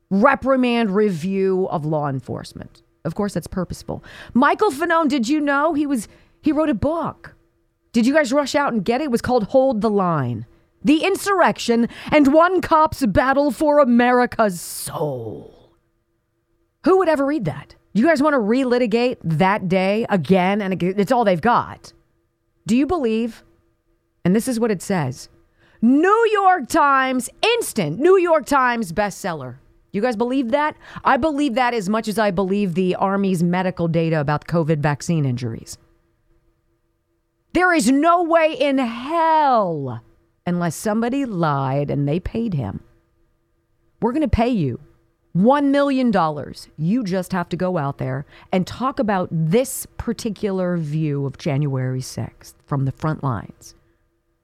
reprimand 0.10 0.96
review 0.96 1.68
of 1.70 1.86
law 1.86 2.10
enforcement. 2.10 2.82
Of 3.04 3.16
course, 3.16 3.34
that's 3.34 3.48
purposeful. 3.48 4.04
Michael 4.34 4.72
Fanone, 4.72 5.10
did 5.10 5.28
you 5.28 5.40
know 5.40 5.74
he 5.74 5.88
was 5.88 6.08
he 6.42 6.52
wrote 6.52 6.70
a 6.70 6.76
book? 6.76 7.36
Did 7.94 8.06
you 8.06 8.14
guys 8.14 8.32
rush 8.32 8.56
out 8.56 8.74
and 8.74 8.86
get 8.86 9.02
it? 9.02 9.06
It 9.06 9.12
was 9.12 9.22
called 9.22 9.46
Hold 9.46 9.82
the 9.82 9.90
Line. 9.90 10.46
The 10.84 11.04
Insurrection 11.04 11.88
and 12.12 12.34
One 12.34 12.62
Cop's 12.62 13.06
Battle 13.06 13.52
for 13.52 13.80
America's 13.80 14.60
Soul. 14.60 15.74
Who 16.86 16.98
would 16.98 17.10
ever 17.10 17.26
read 17.26 17.46
that? 17.46 17.76
You 17.94 18.06
guys 18.08 18.22
want 18.22 18.34
to 18.34 18.40
relitigate 18.40 19.18
that 19.24 19.68
day 19.68 20.06
again 20.10 20.62
and 20.62 20.74
again? 20.74 20.96
It's 20.98 21.12
all 21.12 21.26
they've 21.26 21.42
got. 21.42 21.94
Do 22.66 22.76
you 22.76 22.88
believe? 22.88 23.44
And 24.24 24.36
this 24.36 24.48
is 24.48 24.60
what 24.60 24.72
it 24.72 24.82
says 24.82 25.30
New 25.82 26.30
York 26.32 26.68
Times, 26.70 27.30
instant 27.42 28.00
New 28.00 28.18
York 28.18 28.46
Times 28.46 28.94
bestseller. 28.94 29.58
You 29.92 30.02
guys 30.02 30.16
believe 30.16 30.52
that? 30.52 30.78
I 31.04 31.18
believe 31.18 31.56
that 31.56 31.74
as 31.74 31.90
much 31.90 32.08
as 32.08 32.18
I 32.18 32.32
believe 32.32 32.74
the 32.74 32.96
Army's 32.96 33.44
medical 33.44 33.88
data 33.88 34.20
about 34.20 34.48
COVID 34.48 34.80
vaccine 34.80 35.26
injuries. 35.26 35.78
There 37.54 37.74
is 37.74 37.92
no 37.92 38.24
way 38.24 38.54
in 38.54 38.78
hell, 38.78 40.02
unless 40.46 40.76
somebody 40.76 41.26
lied 41.26 41.92
and 41.92 42.08
they 42.08 42.20
paid 42.20 42.54
him. 42.54 42.80
We're 44.02 44.14
going 44.14 44.22
to 44.22 44.30
pay 44.30 44.50
you 44.50 44.80
$1 45.36 45.66
million. 45.66 46.14
You 46.78 47.04
just 47.04 47.34
have 47.34 47.50
to 47.50 47.58
go 47.58 47.78
out 47.78 47.98
there 47.98 48.26
and 48.52 48.66
talk 48.66 49.00
about 49.00 49.28
this 49.32 49.86
particular 49.98 50.78
view 50.78 51.26
of 51.26 51.38
January 51.38 52.02
6th 52.02 52.54
from 52.66 52.86
the 52.86 52.92
front 52.94 53.24
lines. 53.24 53.76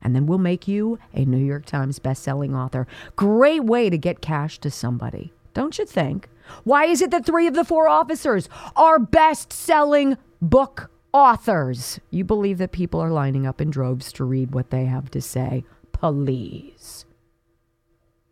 And 0.01 0.15
then 0.15 0.27
we'll 0.27 0.37
make 0.37 0.67
you 0.67 0.99
a 1.13 1.25
New 1.25 1.43
York 1.43 1.65
Times 1.65 1.99
best-selling 1.99 2.55
author. 2.55 2.87
Great 3.15 3.63
way 3.63 3.89
to 3.89 3.97
get 3.97 4.21
cash 4.21 4.59
to 4.59 4.69
somebody, 4.69 5.33
don't 5.57 5.77
you 5.77 5.85
think? 5.85 6.29
Why 6.63 6.85
is 6.85 7.01
it 7.01 7.11
that 7.11 7.25
three 7.25 7.47
of 7.47 7.53
the 7.53 7.65
four 7.65 7.87
officers 7.87 8.47
are 8.75 8.99
best-selling 8.99 10.17
book 10.41 10.89
authors? 11.11 11.99
You 12.11 12.23
believe 12.23 12.57
that 12.59 12.71
people 12.71 13.01
are 13.01 13.11
lining 13.11 13.45
up 13.45 13.59
in 13.59 13.69
droves 13.69 14.13
to 14.13 14.23
read 14.23 14.53
what 14.53 14.69
they 14.69 14.85
have 14.85 15.11
to 15.11 15.21
say. 15.21 15.65
Please 15.91 17.05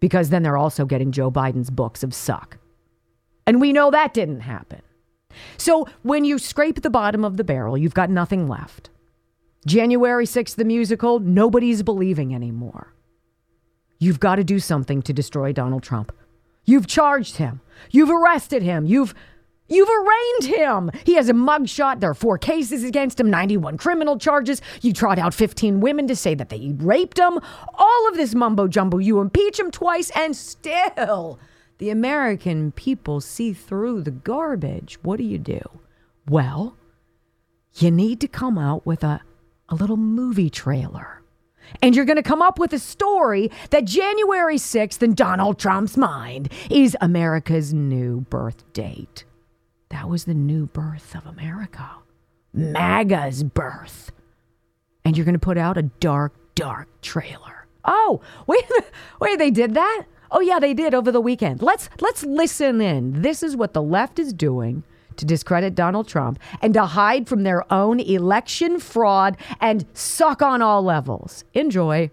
because 0.06 0.30
then 0.30 0.43
they're 0.43 0.56
also 0.56 0.86
getting 0.86 1.12
Joe 1.12 1.32
Biden's 1.32 1.72
books 1.72 2.04
of 2.04 2.14
suck. 2.14 2.60
And 3.47 3.60
we 3.60 3.74
know 3.74 3.89
that 3.89 4.14
didn't 4.14 4.41
happen. 4.41 4.84
So 5.58 5.88
when 6.04 6.26
you 6.26 6.38
scrape 6.38 6.84
the 6.84 6.91
bottom 6.91 7.26
of 7.26 7.38
the 7.38 7.43
barrel, 7.43 7.76
you've 7.76 7.95
got 7.95 8.12
nothing 8.12 8.47
left. 8.47 8.91
January 9.66 10.28
6th, 10.28 10.58
the 10.58 10.64
musical, 10.64 11.20
nobody's 11.20 11.82
believing 11.82 12.36
anymore. 12.36 12.93
You've 13.97 14.20
got 14.20 14.36
to 14.36 14.43
do 14.43 14.60
something 14.60 15.02
to 15.02 15.12
destroy 15.12 15.52
Donald 15.52 15.82
Trump. 15.82 16.12
You've 16.66 16.88
charged 16.88 17.38
him. 17.38 17.61
You've 17.91 18.09
arrested 18.09 18.63
him. 18.63 18.86
You've 18.86 19.13
You've 19.68 19.89
arraigned 19.89 20.55
him. 20.55 20.91
He 21.05 21.16
has 21.16 21.28
a 21.28 21.34
mugshot. 21.34 21.99
There 21.99 22.11
are 22.11 22.16
four 22.16 22.38
cases 22.38 22.84
against 22.84 23.20
him, 23.20 23.32
91 23.32 23.80
criminal 23.80 24.20
charges. 24.20 24.61
You 24.82 24.93
trot 24.93 25.18
out 25.18 25.34
15 25.34 25.80
women 25.80 26.07
to 26.07 26.16
say 26.16 26.36
that 26.36 26.49
they 26.49 26.74
raped 26.78 27.18
him. 27.18 27.39
All 27.74 28.07
of 28.07 28.16
this 28.16 28.36
mumbo 28.36 28.68
jumbo. 28.68 28.99
You 28.99 29.20
impeach 29.22 29.59
him 29.59 29.72
twice, 29.72 30.11
and 30.11 30.36
still, 30.36 31.39
the 31.80 31.89
American 31.89 32.74
people 32.74 33.22
see 33.22 33.53
through 33.53 34.03
the 34.03 34.11
garbage. 34.11 34.99
What 35.01 35.18
do 35.18 35.24
you 35.24 35.39
do? 35.39 35.61
Well, 36.30 36.78
you 37.74 37.89
need 37.89 38.22
to 38.22 38.28
come 38.28 38.59
out 38.59 38.86
with 38.86 39.03
a, 39.03 39.22
a 39.70 39.76
little 39.76 39.97
movie 39.97 40.51
trailer. 40.51 41.24
And 41.82 41.95
you're 41.95 42.05
going 42.05 42.16
to 42.18 42.24
come 42.24 42.41
up 42.41 42.59
with 42.59 42.74
a 42.74 42.80
story 42.80 43.51
that 43.70 43.86
January 43.86 44.57
6th 44.57 45.01
in 45.03 45.13
Donald 45.13 45.59
Trump's 45.59 45.97
mind 45.97 46.51
is 46.70 46.97
America's 47.01 47.74
new 47.74 48.22
birth 48.22 48.63
date. 48.74 49.26
That 49.89 50.09
was 50.09 50.26
the 50.26 50.34
new 50.34 50.68
birth 50.68 51.16
of 51.16 51.26
America. 51.26 51.89
MAGA's 52.53 53.43
birth. 53.43 54.11
And 55.03 55.16
you're 55.16 55.26
going 55.26 55.34
to 55.34 55.39
put 55.39 55.57
out 55.57 55.78
a 55.78 55.84
dark, 55.84 56.34
dark 56.55 56.88
trailer. 57.01 57.68
Oh, 57.84 58.22
wait, 58.47 58.66
wait, 59.20 59.38
they 59.38 59.51
did 59.51 59.74
that? 59.76 60.05
Oh 60.32 60.39
yeah, 60.39 60.59
they 60.59 60.74
did 60.74 60.93
over 60.93 61.11
the 61.11 61.22
weekend. 61.22 61.61
Let's 61.61 61.88
let's 62.01 62.24
listen 62.24 62.82
in. 62.82 63.22
This 63.22 63.43
is 63.43 63.55
what 63.55 63.74
the 63.74 63.82
left 63.82 64.18
is 64.18 64.34
doing 64.34 64.84
to 65.18 65.26
discredit 65.26 65.76
Donald 65.76 66.07
Trump 66.07 66.39
and 66.61 66.74
to 66.74 66.86
hide 66.86 67.28
from 67.28 67.43
their 67.43 67.72
own 67.72 67.99
election 67.99 68.80
fraud 68.80 69.38
and 69.59 69.86
suck 69.93 70.41
on 70.41 70.61
all 70.61 70.82
levels. 70.82 71.43
Enjoy. 71.53 72.09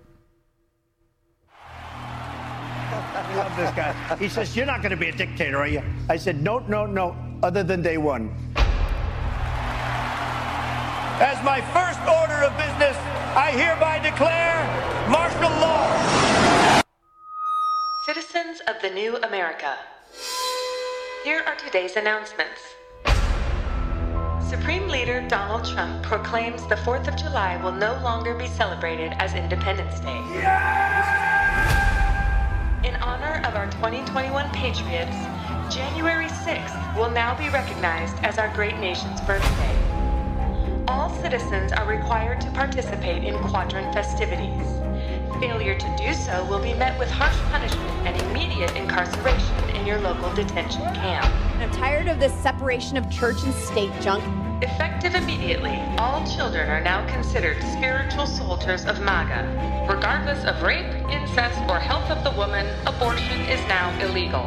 I 3.33 3.35
love 3.35 3.57
this 3.57 3.71
guy. 3.71 4.17
He 4.17 4.29
says, 4.29 4.55
You're 4.55 4.67
not 4.67 4.83
going 4.83 4.91
to 4.91 4.97
be 4.97 5.09
a 5.09 5.17
dictator, 5.17 5.59
are 5.59 5.67
you? 5.67 5.83
I 6.11 6.17
said, 6.17 6.43
No, 6.43 6.59
no, 6.61 6.85
no, 6.85 7.17
other 7.43 7.63
than 7.63 7.81
day 7.81 7.97
one. 7.97 8.35
As 11.21 11.43
my 11.45 11.61
first 11.73 12.01
order 12.01 12.45
of 12.45 12.57
business, 12.59 12.97
I 13.37 13.53
hereby 13.53 14.01
declare 14.01 14.67
martial 15.09 15.51
law. 15.61 16.83
Citizens 18.05 18.61
of 18.67 18.83
the 18.83 18.91
new 18.91 19.17
America. 19.19 19.77
Here 21.25 21.43
are 21.47 21.55
today's 21.55 21.97
announcements. 21.97 22.61
Supreme 24.53 24.87
Leader 24.87 25.27
Donald 25.29 25.65
Trump 25.65 26.03
proclaims 26.03 26.67
the 26.67 26.75
4th 26.75 27.09
of 27.09 27.17
July 27.17 27.57
will 27.65 27.73
no 27.73 27.95
longer 28.03 28.35
be 28.35 28.47
celebrated 28.47 29.15
as 29.17 29.33
Independence 29.33 29.99
Day. 30.01 30.19
In 32.87 32.95
honor 32.97 33.41
of 33.47 33.57
our 33.57 33.71
2021 33.71 34.51
Patriots, 34.51 35.17
January 35.75 36.27
6th 36.27 36.97
will 36.99 37.11
now 37.11 37.35
be 37.35 37.49
recognized 37.49 38.15
as 38.19 38.37
our 38.37 38.53
great 38.55 38.77
nation's 38.77 39.23
birthday. 39.23 39.75
All 40.87 41.09
citizens 41.23 41.73
are 41.73 41.89
required 41.89 42.43
to 42.43 42.51
participate 42.51 43.25
in 43.25 43.43
quadrant 43.45 43.95
festivities. 43.95 44.67
Failure 45.41 45.79
to 45.79 45.97
do 45.97 46.13
so 46.13 46.45
will 46.45 46.63
be 46.63 46.75
met 46.75 46.97
with 46.99 47.11
harsh 47.11 47.39
punishment 47.51 48.07
and 48.07 48.21
immediate 48.31 48.77
incarceration 48.77 49.71
in 49.71 49.87
your 49.87 49.99
local 50.01 50.31
detention 50.35 50.83
camp. 50.95 51.25
I'm 51.59 51.71
tired 51.71 52.07
of 52.07 52.21
this 52.21 52.35
separation 52.35 52.99
of 52.99 53.11
church 53.11 53.43
and 53.45 53.55
state 53.55 53.93
junk. 54.03 54.23
Effective 54.63 55.17
immediately, 55.17 55.77
all 55.99 56.25
children 56.25 56.71
are 56.71 56.81
now 56.81 57.05
considered 57.09 57.61
spiritual 57.65 58.27
soldiers 58.27 58.85
of 58.85 59.01
MAGA. 59.01 59.89
Regardless 59.93 60.45
of 60.45 60.63
rape, 60.63 60.87
incest, 61.11 61.59
or 61.69 61.81
health 61.81 62.09
of 62.13 62.23
the 62.23 62.31
woman, 62.39 62.65
abortion 62.87 63.41
is 63.41 63.59
now 63.67 63.91
illegal. 63.99 64.47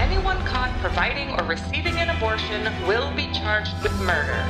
Anyone 0.00 0.38
caught 0.46 0.70
providing 0.80 1.38
or 1.38 1.44
receiving 1.44 1.96
an 1.96 2.08
abortion 2.08 2.64
will 2.86 3.14
be 3.14 3.30
charged 3.32 3.74
with 3.82 3.92
murder. 4.00 4.42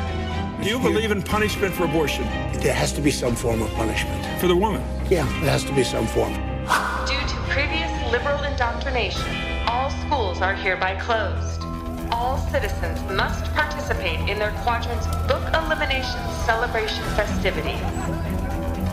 Do 0.62 0.68
you 0.68 0.78
believe 0.78 1.10
in 1.10 1.20
punishment 1.20 1.74
for 1.74 1.82
abortion? 1.82 2.22
There 2.60 2.72
has 2.72 2.92
to 2.92 3.00
be 3.00 3.10
some 3.10 3.34
form 3.34 3.60
of 3.60 3.74
punishment. 3.74 4.24
For 4.40 4.46
the 4.46 4.54
woman? 4.54 4.82
Yeah, 5.10 5.24
there 5.40 5.50
has 5.50 5.64
to 5.64 5.74
be 5.74 5.82
some 5.82 6.06
form. 6.06 6.32
Due 6.32 7.18
to 7.18 7.36
previous 7.48 7.90
liberal 8.12 8.44
indoctrination, 8.44 9.66
all 9.66 9.90
schools 9.90 10.40
are 10.40 10.54
hereby 10.54 10.94
closed. 11.00 11.61
All 12.12 12.36
citizens 12.50 13.00
must 13.10 13.42
participate 13.54 14.28
in 14.28 14.38
their 14.38 14.50
quadrant's 14.62 15.06
book 15.26 15.42
elimination 15.54 16.20
celebration 16.44 17.02
festivity. 17.16 17.78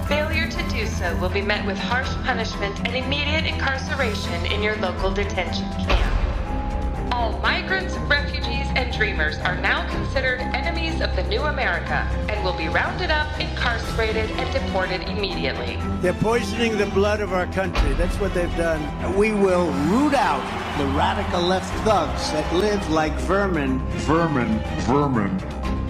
Failure 0.07 0.49
to 0.49 0.69
do 0.69 0.87
so 0.87 1.13
will 1.17 1.29
be 1.29 1.41
met 1.41 1.65
with 1.65 1.77
harsh 1.77 2.07
punishment 2.23 2.79
and 2.87 2.95
immediate 2.95 3.45
incarceration 3.45 4.45
in 4.45 4.63
your 4.63 4.77
local 4.77 5.11
detention 5.11 5.69
camp. 5.73 7.13
All 7.13 7.37
migrants, 7.39 7.97
refugees, 8.07 8.67
and 8.75 8.93
dreamers 8.93 9.37
are 9.39 9.57
now 9.57 9.85
considered 9.89 10.39
enemies 10.39 11.01
of 11.01 11.13
the 11.17 11.23
new 11.23 11.41
America 11.41 12.07
and 12.29 12.41
will 12.41 12.57
be 12.57 12.69
rounded 12.69 13.11
up, 13.11 13.27
incarcerated, 13.37 14.31
and 14.31 14.53
deported 14.53 15.01
immediately. 15.09 15.77
They're 15.99 16.13
poisoning 16.13 16.77
the 16.77 16.85
blood 16.85 17.19
of 17.19 17.33
our 17.33 17.47
country. 17.47 17.93
That's 17.95 18.17
what 18.21 18.33
they've 18.33 18.55
done. 18.55 19.17
We 19.17 19.33
will 19.33 19.69
root 19.89 20.13
out 20.13 20.58
the 20.79 20.85
radical 20.95 21.41
left 21.41 21.69
thugs 21.83 22.31
that 22.31 22.55
live 22.55 22.89
like 22.89 23.11
vermin. 23.27 23.79
Vermin, 24.07 24.59
vermin. 24.87 25.37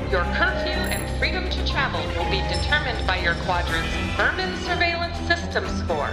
Your 0.09 0.23
curfew 0.33 0.81
and 0.89 1.05
freedom 1.19 1.47
to 1.47 1.67
travel 1.67 2.01
will 2.17 2.27
be 2.31 2.41
determined 2.49 3.05
by 3.05 3.19
your 3.19 3.35
quadrant's 3.45 3.93
vermin 4.17 4.49
surveillance 4.65 5.15
system 5.27 5.63
score. 5.77 6.09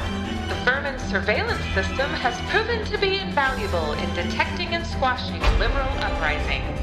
The 0.51 0.61
vermin 0.69 0.99
surveillance 1.09 1.65
system 1.73 2.11
has 2.21 2.37
proven 2.51 2.85
to 2.93 2.99
be 2.99 3.17
invaluable 3.17 3.95
in 3.95 4.15
detecting 4.15 4.69
and 4.75 4.87
squashing 4.87 5.41
liberal 5.59 5.89
uprisings. 6.05 6.77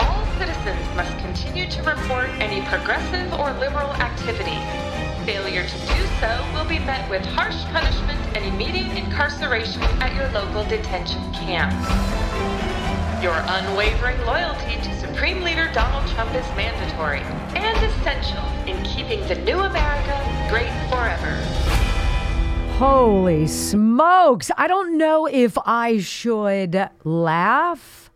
All 0.00 0.26
citizens 0.38 0.82
must 0.96 1.16
continue 1.18 1.70
to 1.70 1.82
report 1.84 2.30
any 2.42 2.66
progressive 2.66 3.32
or 3.38 3.52
liberal 3.62 3.92
activity. 4.02 4.87
Failure 5.28 5.66
to 5.66 5.78
do 5.78 6.06
so 6.20 6.50
will 6.54 6.64
be 6.64 6.78
met 6.78 7.06
with 7.10 7.22
harsh 7.22 7.62
punishment 7.64 8.18
and 8.34 8.46
immediate 8.46 8.96
incarceration 8.96 9.82
at 10.00 10.14
your 10.16 10.26
local 10.30 10.64
detention 10.64 11.20
camp. 11.34 11.70
Your 13.22 13.34
unwavering 13.34 14.18
loyalty 14.24 14.76
to 14.76 14.98
Supreme 14.98 15.42
Leader 15.42 15.70
Donald 15.74 16.10
Trump 16.12 16.34
is 16.34 16.46
mandatory 16.56 17.20
and 17.54 17.76
essential 17.76 18.42
in 18.66 18.82
keeping 18.84 19.20
the 19.28 19.34
new 19.44 19.60
America 19.60 20.48
great 20.48 20.72
forever. 20.88 21.34
Holy 22.78 23.46
smokes. 23.46 24.50
I 24.56 24.66
don't 24.66 24.96
know 24.96 25.26
if 25.26 25.58
I 25.66 25.98
should 25.98 26.88
laugh, 27.04 28.10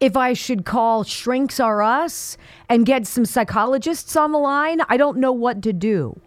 if 0.00 0.16
I 0.16 0.32
should 0.32 0.64
call 0.64 1.04
Shrinks 1.04 1.60
R 1.60 1.82
Us 1.82 2.36
and 2.68 2.84
get 2.84 3.06
some 3.06 3.26
psychologists 3.26 4.16
on 4.16 4.32
the 4.32 4.38
line. 4.38 4.80
I 4.88 4.96
don't 4.96 5.18
know 5.18 5.30
what 5.30 5.62
to 5.62 5.72
do. 5.72 6.20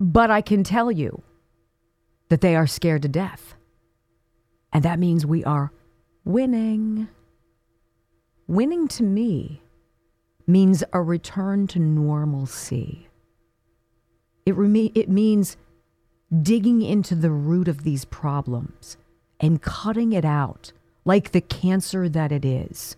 But 0.00 0.30
I 0.30 0.40
can 0.40 0.64
tell 0.64 0.90
you 0.90 1.22
that 2.28 2.40
they 2.40 2.56
are 2.56 2.66
scared 2.66 3.02
to 3.02 3.08
death. 3.08 3.54
And 4.72 4.82
that 4.82 4.98
means 4.98 5.24
we 5.24 5.44
are 5.44 5.72
winning. 6.24 7.08
Winning 8.46 8.88
to 8.88 9.02
me 9.02 9.62
means 10.46 10.82
a 10.92 11.00
return 11.00 11.66
to 11.68 11.78
normalcy. 11.78 13.08
It, 14.44 14.54
reme- 14.56 14.92
it 14.94 15.08
means 15.08 15.56
digging 16.42 16.82
into 16.82 17.14
the 17.14 17.30
root 17.30 17.68
of 17.68 17.84
these 17.84 18.04
problems 18.04 18.96
and 19.40 19.62
cutting 19.62 20.12
it 20.12 20.24
out 20.24 20.72
like 21.04 21.32
the 21.32 21.40
cancer 21.40 22.08
that 22.08 22.32
it 22.32 22.44
is, 22.44 22.96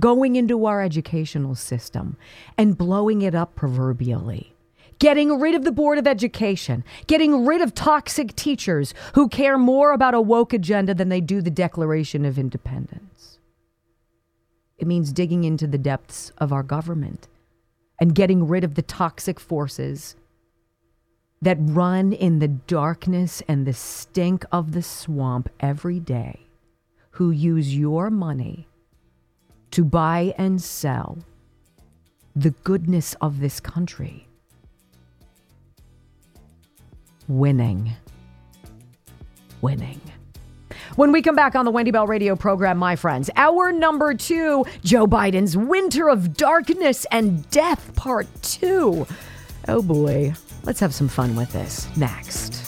going 0.00 0.36
into 0.36 0.66
our 0.66 0.82
educational 0.82 1.54
system 1.54 2.16
and 2.58 2.76
blowing 2.76 3.22
it 3.22 3.34
up 3.34 3.54
proverbially. 3.54 4.55
Getting 4.98 5.38
rid 5.38 5.54
of 5.54 5.64
the 5.64 5.72
Board 5.72 5.98
of 5.98 6.06
Education, 6.06 6.82
getting 7.06 7.44
rid 7.44 7.60
of 7.60 7.74
toxic 7.74 8.34
teachers 8.34 8.94
who 9.14 9.28
care 9.28 9.58
more 9.58 9.92
about 9.92 10.14
a 10.14 10.20
woke 10.20 10.54
agenda 10.54 10.94
than 10.94 11.10
they 11.10 11.20
do 11.20 11.42
the 11.42 11.50
Declaration 11.50 12.24
of 12.24 12.38
Independence. 12.38 13.38
It 14.78 14.86
means 14.86 15.12
digging 15.12 15.44
into 15.44 15.66
the 15.66 15.78
depths 15.78 16.32
of 16.38 16.52
our 16.52 16.62
government 16.62 17.28
and 18.00 18.14
getting 18.14 18.46
rid 18.46 18.64
of 18.64 18.74
the 18.74 18.82
toxic 18.82 19.38
forces 19.40 20.16
that 21.42 21.58
run 21.60 22.12
in 22.12 22.38
the 22.38 22.48
darkness 22.48 23.42
and 23.46 23.66
the 23.66 23.72
stink 23.72 24.44
of 24.50 24.72
the 24.72 24.82
swamp 24.82 25.50
every 25.60 26.00
day, 26.00 26.40
who 27.10 27.30
use 27.30 27.76
your 27.76 28.10
money 28.10 28.66
to 29.70 29.84
buy 29.84 30.34
and 30.38 30.62
sell 30.62 31.18
the 32.34 32.50
goodness 32.50 33.14
of 33.20 33.40
this 33.40 33.60
country. 33.60 34.26
Winning. 37.28 37.92
Winning. 39.60 40.00
When 40.96 41.12
we 41.12 41.22
come 41.22 41.36
back 41.36 41.54
on 41.54 41.64
the 41.64 41.70
Wendy 41.70 41.90
Bell 41.90 42.06
radio 42.06 42.36
program, 42.36 42.78
my 42.78 42.96
friends, 42.96 43.30
hour 43.36 43.72
number 43.72 44.14
two, 44.14 44.64
Joe 44.82 45.06
Biden's 45.06 45.56
Winter 45.56 46.08
of 46.08 46.34
Darkness 46.34 47.04
and 47.10 47.48
Death, 47.50 47.94
part 47.96 48.26
two. 48.42 49.06
Oh 49.68 49.82
boy. 49.82 50.34
Let's 50.64 50.80
have 50.80 50.94
some 50.94 51.08
fun 51.08 51.36
with 51.36 51.52
this 51.52 51.94
next. 51.96 52.65